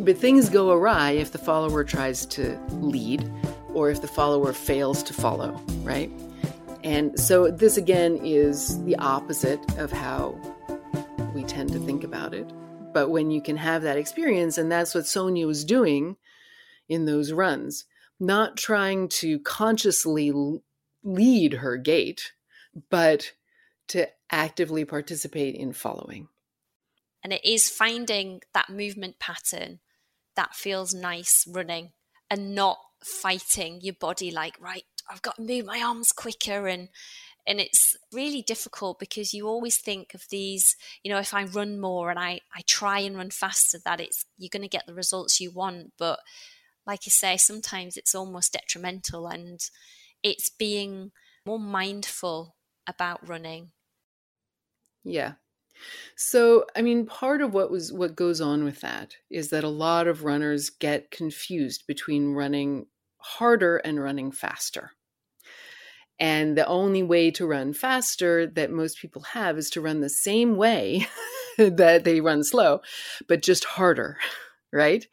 [0.00, 3.30] But things go awry if the follower tries to lead
[3.74, 5.52] or if the follower fails to follow,
[5.84, 6.10] right?
[6.82, 10.36] And so this again is the opposite of how
[11.32, 12.52] we tend to think about it.
[12.92, 16.16] But when you can have that experience, and that's what Sonia was doing
[16.88, 17.84] in those runs,
[18.20, 20.32] not trying to consciously
[21.02, 22.32] lead her gait,
[22.90, 23.32] but
[23.88, 26.28] to actively participate in following.
[27.22, 29.80] And it is finding that movement pattern
[30.34, 31.92] that feels nice running
[32.30, 36.88] and not fighting your body like, right, I've got to move my arms quicker and
[37.46, 41.80] and it's really difficult because you always think of these you know if i run
[41.80, 44.94] more and i i try and run faster that it's you're going to get the
[44.94, 45.92] results you want.
[45.98, 46.18] But
[46.86, 49.60] like you say sometimes it's almost detrimental and
[50.22, 51.12] it's being
[51.46, 53.70] more mindful about running.
[55.04, 55.32] Yeah.
[56.16, 59.68] So i mean part of what was what goes on with that is that a
[59.68, 62.86] lot of runners get confused between running
[63.18, 64.92] harder and running faster
[66.22, 70.08] and the only way to run faster that most people have is to run the
[70.08, 71.08] same way
[71.58, 72.80] that they run slow,
[73.26, 74.18] but just harder,
[74.72, 75.04] right?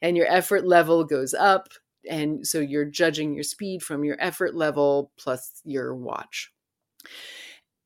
[0.00, 1.70] And your effort level goes up.
[2.08, 6.52] And so you're judging your speed from your effort level plus your watch.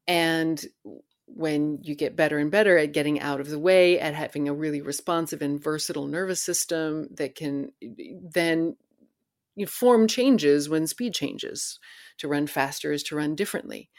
[0.07, 0.63] And
[1.25, 4.55] when you get better and better at getting out of the way, at having a
[4.55, 7.73] really responsive and versatile nervous system that can
[8.23, 8.77] then
[9.67, 11.79] form changes when speed changes.
[12.19, 13.91] To run faster is to run differently.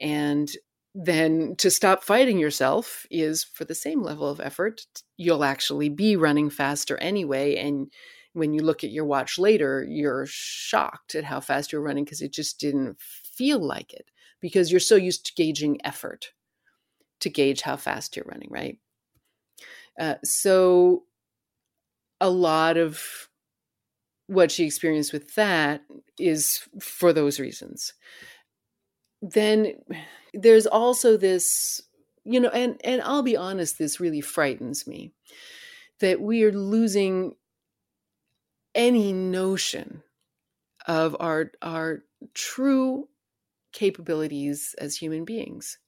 [0.00, 0.50] And
[0.94, 4.82] then to stop fighting yourself is for the same level of effort,
[5.16, 7.56] you'll actually be running faster anyway.
[7.56, 7.92] And
[8.32, 12.22] when you look at your watch later, you're shocked at how fast you're running because
[12.22, 14.10] it just didn't feel like it
[14.40, 16.32] because you're so used to gauging effort
[17.20, 18.78] to gauge how fast you're running, right?
[19.98, 21.04] Uh, so
[22.20, 23.27] a lot of
[24.28, 25.82] what she experienced with that
[26.18, 27.94] is for those reasons.
[29.20, 29.72] Then
[30.32, 31.82] there's also this,
[32.24, 35.12] you know, and and I'll be honest, this really frightens me
[36.00, 37.34] that we are losing
[38.74, 40.02] any notion
[40.86, 42.04] of our our
[42.34, 43.08] true
[43.72, 45.78] capabilities as human beings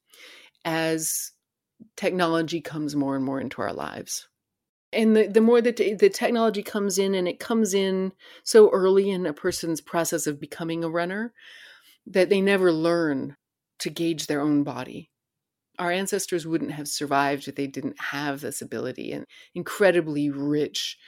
[0.64, 1.32] as
[1.96, 4.28] technology comes more and more into our lives
[4.92, 8.12] and the, the more that the technology comes in and it comes in
[8.42, 11.32] so early in a person's process of becoming a runner
[12.06, 13.36] that they never learn
[13.78, 15.10] to gauge their own body.
[15.78, 19.24] Our ancestors wouldn't have survived if they didn't have this ability and
[19.54, 20.98] incredibly rich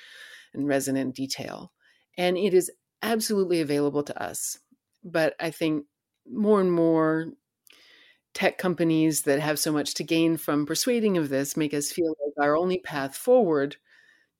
[0.54, 1.72] and resonant detail.
[2.16, 2.70] And it is
[3.02, 4.58] absolutely available to us
[5.04, 5.84] but i think
[6.30, 7.26] more and more
[8.34, 12.14] tech companies that have so much to gain from persuading of this make us feel
[12.24, 13.76] like our only path forward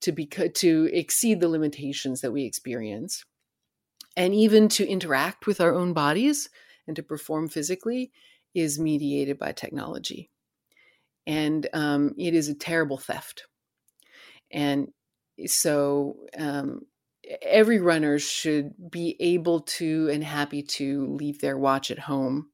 [0.01, 3.25] to be to exceed the limitations that we experience.
[4.17, 6.51] And even to interact with our own bodies
[6.87, 8.13] and to perform physically
[8.55, 10.31] is mediated by technology.
[11.27, 13.47] And um, it is a terrible theft.
[14.51, 14.89] And
[15.47, 16.83] so um,
[17.41, 22.49] every runner should be able to and happy to leave their watch at home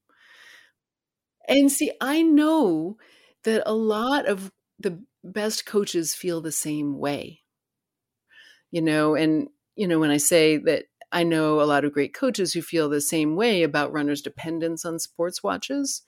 [1.49, 2.99] and see, I know
[3.45, 7.43] that a lot of the best coaches feel the same way.
[8.71, 12.13] You know, and, you know, when I say that I know a lot of great
[12.15, 16.03] coaches who feel the same way about runners' dependence on sports watches.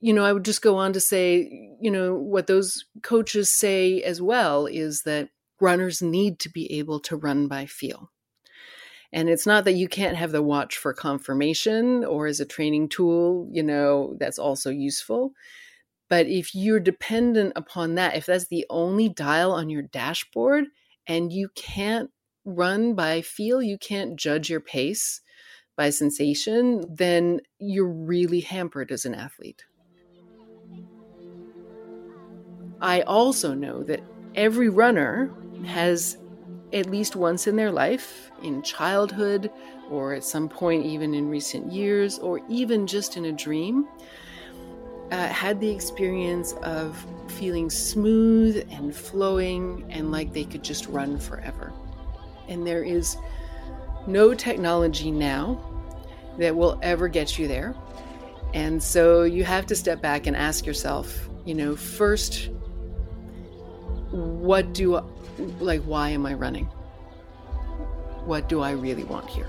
[0.00, 4.02] You know, I would just go on to say, you know, what those coaches say
[4.02, 5.30] as well is that
[5.60, 8.10] runners need to be able to run by feel.
[9.12, 12.88] And it's not that you can't have the watch for confirmation or as a training
[12.88, 15.32] tool, you know, that's also useful.
[16.08, 20.66] But if you're dependent upon that, if that's the only dial on your dashboard
[21.06, 22.10] and you can't
[22.44, 25.20] run by feel, you can't judge your pace
[25.76, 29.64] by sensation, then you're really hampered as an athlete.
[32.80, 34.00] I also know that
[34.34, 35.30] every runner
[35.64, 36.18] has
[36.72, 39.50] at least once in their life, in childhood,
[39.90, 43.86] or at some point even in recent years, or even just in a dream,
[45.12, 51.18] uh, had the experience of feeling smooth and flowing and like they could just run
[51.18, 51.72] forever.
[52.48, 53.16] And there is
[54.06, 55.60] no technology now
[56.38, 57.74] that will ever get you there.
[58.54, 62.50] And so you have to step back and ask yourself, you know, first,
[64.10, 65.02] what do I,
[65.60, 66.66] like, why am I running?
[68.24, 69.48] What do I really want here?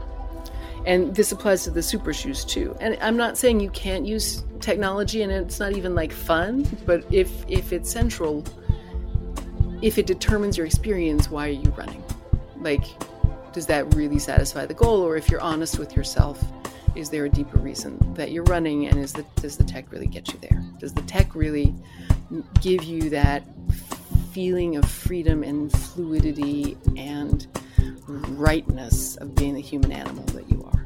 [0.86, 2.76] And this applies to the super shoes too.
[2.80, 7.06] And I'm not saying you can't use technology and it's not even like fun, but
[7.12, 8.46] if if it's central,
[9.82, 12.04] if it determines your experience, why are you running?
[12.62, 12.86] Like
[13.52, 16.42] does that really satisfy the goal or if you're honest with yourself,
[16.96, 20.08] is there a deeper reason that you're running and is the does the tech really
[20.08, 20.64] get you there?
[20.80, 21.76] Does the tech really
[22.62, 23.44] give you that
[24.38, 27.48] feeling of freedom and fluidity and
[28.08, 30.86] rightness of being the human animal that you are?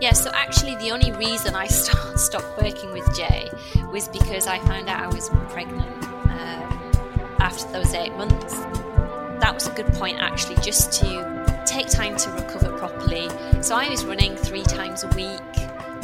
[0.00, 3.50] Yeah, so actually, the only reason I start, stopped working with Jae
[3.90, 8.91] was because I found out I was pregnant um, after those eight months.
[9.42, 13.28] That was a good point, actually, just to take time to recover properly.
[13.60, 15.58] So I was running three times a week.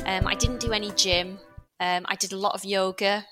[0.06, 1.38] Um, I didn't do any gym.
[1.78, 3.26] Um, I did a lot of yoga.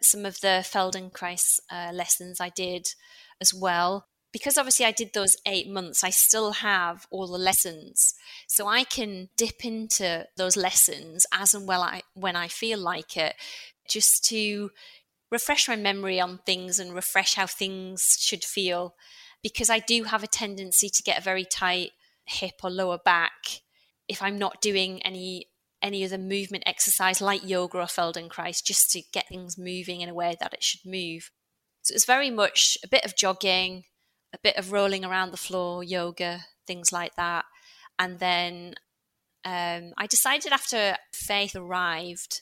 [0.00, 2.94] Some of the Feldenkrais uh, lessons I did
[3.40, 8.14] as well because obviously I did those eight months, I still have all the lessons.
[8.48, 13.16] So I can dip into those lessons as and well I, when I feel like
[13.16, 13.34] it,
[13.88, 14.70] just to
[15.30, 18.94] refresh my memory on things and refresh how things should feel.
[19.44, 21.92] Because I do have a tendency to get a very tight
[22.26, 23.60] hip or lower back
[24.08, 25.46] if I'm not doing any
[25.82, 30.14] any other movement exercise like yoga or Feldenkrais, just to get things moving in a
[30.14, 31.30] way that it should move.
[31.82, 33.84] So it's very much a bit of jogging,
[34.32, 37.44] a bit of rolling around the floor, yoga, things like that.
[37.98, 38.76] And then
[39.44, 42.40] um, I decided after Faith arrived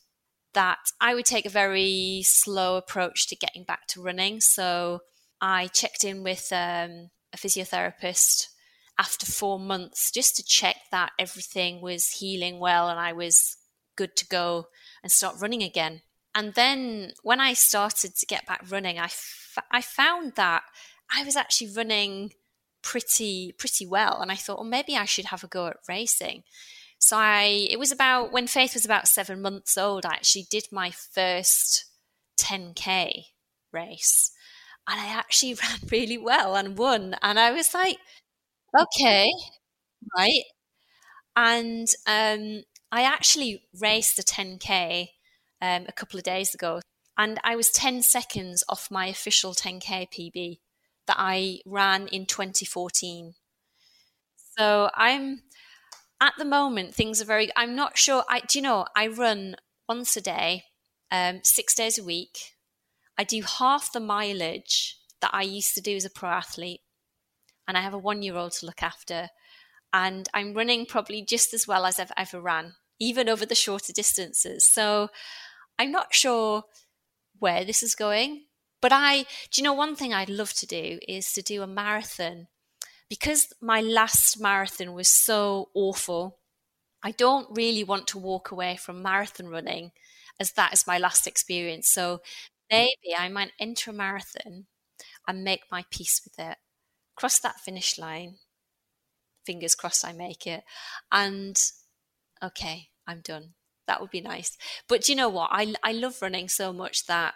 [0.55, 4.41] that I would take a very slow approach to getting back to running.
[4.41, 5.01] So
[5.43, 8.47] I checked in with um, a physiotherapist
[8.99, 13.57] after four months just to check that everything was healing well and I was
[13.97, 14.69] good to go
[15.03, 16.03] and start running again.
[16.35, 20.63] And then when I started to get back running, I, f- I found that
[21.15, 22.33] I was actually running
[22.83, 26.43] pretty pretty well, and I thought, well, maybe I should have a go at racing.
[26.99, 30.07] So I, it was about when Faith was about seven months old.
[30.07, 31.85] I actually did my first
[32.39, 33.27] 10k
[33.73, 34.32] race,
[34.89, 37.17] and I actually ran really well and won.
[37.23, 37.99] And I was like,
[38.79, 39.31] okay,
[40.17, 40.45] right.
[41.37, 45.09] And um, I actually raced a 10k
[45.61, 46.81] um, a couple of days ago,
[47.17, 50.59] and I was 10 seconds off my official 10k PB
[51.07, 53.35] that I ran in 2014.
[54.59, 55.43] So I'm
[56.21, 57.51] at the moment things are very.
[57.57, 58.25] I'm not sure.
[58.29, 59.57] I do you know I run
[59.89, 60.65] once a day,
[61.11, 62.55] um, six days a week.
[63.23, 66.81] I do half the mileage that I used to do as a pro athlete,
[67.69, 69.29] and I have a one-year-old to look after.
[69.93, 73.93] And I'm running probably just as well as I've ever ran, even over the shorter
[73.93, 74.65] distances.
[74.65, 75.09] So
[75.79, 76.65] I'm not sure
[77.39, 78.47] where this is going.
[78.81, 81.67] But I, do you know, one thing I'd love to do is to do a
[81.69, 82.49] marathon
[83.09, 86.39] because my last marathon was so awful.
[87.05, 89.93] I don't really want to walk away from marathon running
[90.41, 91.89] as that is my last experience.
[91.89, 92.21] So
[92.73, 94.67] maybe I might enter a marathon
[95.29, 96.59] and make my peace with it,
[97.17, 98.37] cross that finish line,
[99.45, 100.63] fingers crossed I make it,
[101.11, 101.61] and
[102.43, 103.55] okay, I'm done.
[103.87, 104.57] That would be nice.
[104.89, 105.51] But you know what?
[105.53, 107.35] I, I love running so much that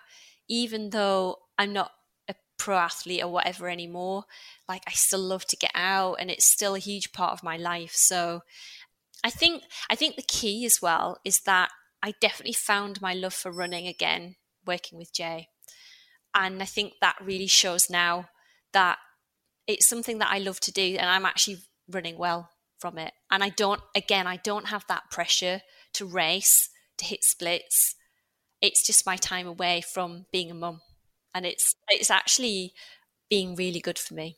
[0.48, 1.92] even though I'm not
[2.28, 4.24] a pro athlete or whatever anymore,
[4.68, 7.56] like I still love to get out and it's still a huge part of my
[7.56, 7.92] life.
[7.94, 8.42] So
[9.24, 11.70] I think I think the key as well is that
[12.02, 14.36] I definitely found my love for running again
[14.66, 15.46] working with Jae.
[16.34, 18.28] And I think that really shows now
[18.72, 18.98] that
[19.66, 21.58] it's something that I love to do and I'm actually
[21.90, 23.12] running well from it.
[23.30, 25.62] And I don't again I don't have that pressure
[25.94, 27.96] to race, to hit splits
[28.60, 30.80] it's just my time away from being a mum
[31.34, 32.72] and it's it's actually
[33.28, 34.36] being really good for me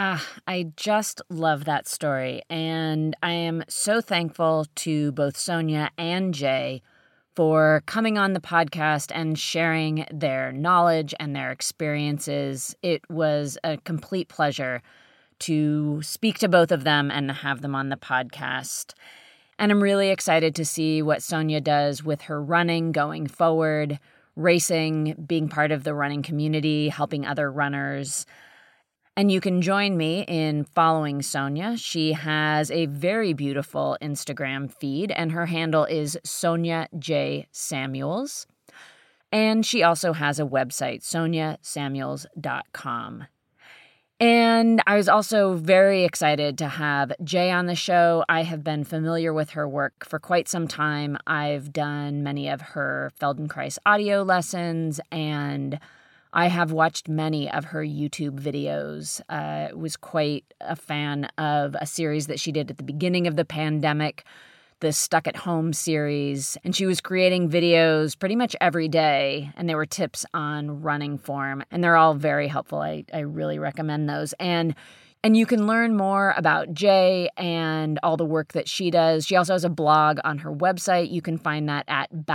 [0.00, 2.42] Ah, I just love that story.
[2.48, 6.82] And I am so thankful to both Sonia and Jae
[7.38, 12.74] for coming on the podcast and sharing their knowledge and their experiences.
[12.82, 14.82] It was a complete pleasure
[15.38, 18.94] to speak to both of them and have them on the podcast.
[19.56, 24.00] And I'm really excited to see what Sonia does with her running going forward.
[24.34, 28.24] racing, being part of the running community, helping other runners.
[29.18, 31.76] And you can join me in following Sonia.
[31.76, 37.48] She has a very beautiful Instagram feed, and her handle is Sonia J.
[37.50, 38.46] Samuels.
[39.32, 43.24] And she also has a website, soniasamuels.com.
[44.20, 48.24] And I was also very excited to have Jae on the show.
[48.28, 51.18] I have been familiar with her work for quite some time.
[51.26, 55.80] I've done many of her Feldenkrais audio lessons and
[56.32, 59.20] I have watched many of her YouTube videos.
[59.28, 63.36] Uh, was quite a fan of a series that she did at the beginning of
[63.36, 64.24] the pandemic,
[64.80, 66.56] the Stuck at Home series.
[66.64, 71.18] And she was creating videos pretty much every day, and they were tips on running
[71.18, 71.64] form.
[71.70, 72.80] And they're all very helpful.
[72.80, 74.34] I, I really recommend those.
[74.34, 74.74] And
[75.24, 79.26] and you can learn more about Jae and all the work that she does.
[79.26, 81.10] She also has a blog on her website.
[81.10, 82.26] You can find that at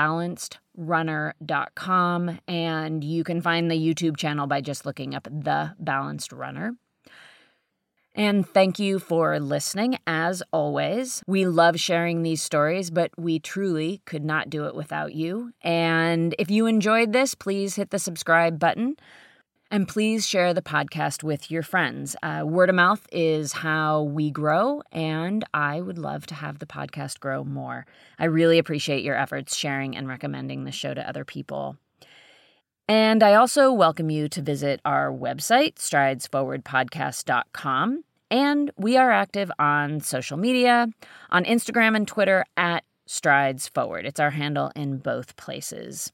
[0.78, 2.40] balancedrunner.com.
[2.48, 6.76] And you can find the YouTube channel by just looking up The Balanced Runner.
[8.16, 9.98] And thank you for listening.
[10.06, 15.16] As always, we love sharing these stories, but we truly could not do it without
[15.16, 15.52] you.
[15.64, 18.98] And if you enjoyed this, please hit the subscribe button.
[19.74, 22.16] And please share the podcast with your friends.
[22.22, 26.68] Uh, word of mouth is how we grow, and I would love to have the
[26.68, 27.88] podcast grow more.
[28.20, 31.78] I really appreciate your efforts sharing and recommending the show to other people.
[32.88, 38.04] And I also welcome you to visit our website, stridesforwardpodcast.com.
[38.30, 40.88] And we are active on social media,
[41.32, 44.06] on Instagram and Twitter at Strides Forward.
[44.06, 46.12] It's our handle in both places.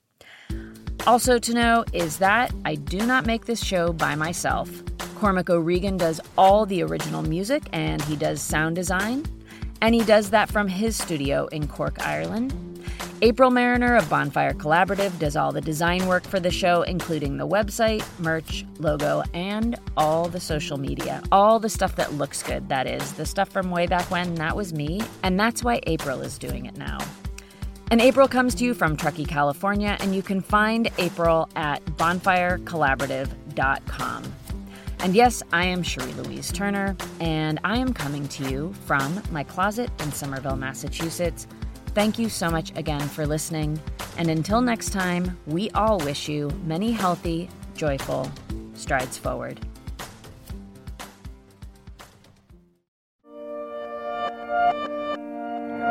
[1.10, 4.70] Also, to know is that I do not make this show by myself.
[5.16, 9.26] Cormac O'Regan does all the original music and he does sound design,
[9.82, 12.53] and he does that from his studio in Cork, Ireland.
[13.24, 17.47] April Mariner of Bonfire Collaborative does all the design work for the show, including the
[17.47, 21.24] website, merch, logo, and all the social media.
[21.32, 23.14] All the stuff that looks good, that is.
[23.14, 26.68] The stuff from way back when, that was me, and that's why April is doing
[26.68, 26.99] it now.
[27.92, 34.34] And April comes to you from Truckee, California, and you can find April at bonfirecollaborative.com.
[35.00, 39.44] And yes, I am Cherie Louise Turner, and I am coming to you from my
[39.44, 41.48] closet in Somerville, Massachusetts.
[41.96, 43.82] Thank you so much again for listening.
[44.18, 48.32] And until next time, we all wish you many healthy, joyful
[48.76, 49.60] strides forward.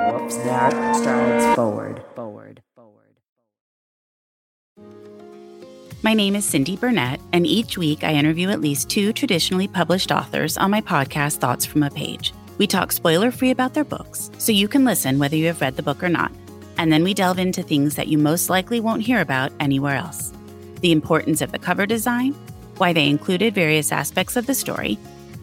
[0.09, 2.03] Whoops, that strides forward.
[2.17, 2.63] Forward.
[2.75, 3.17] Forward.
[6.03, 10.11] My name is Cindy Burnett, and each week I interview at least two traditionally published
[10.11, 12.33] authors on my podcast, Thoughts from a Page.
[12.57, 15.77] We talk spoiler free about their books, so you can listen whether you have read
[15.77, 16.33] the book or not.
[16.79, 20.33] And then we delve into things that you most likely won't hear about anywhere else
[20.81, 22.33] the importance of the cover design,
[22.77, 24.97] why they included various aspects of the story,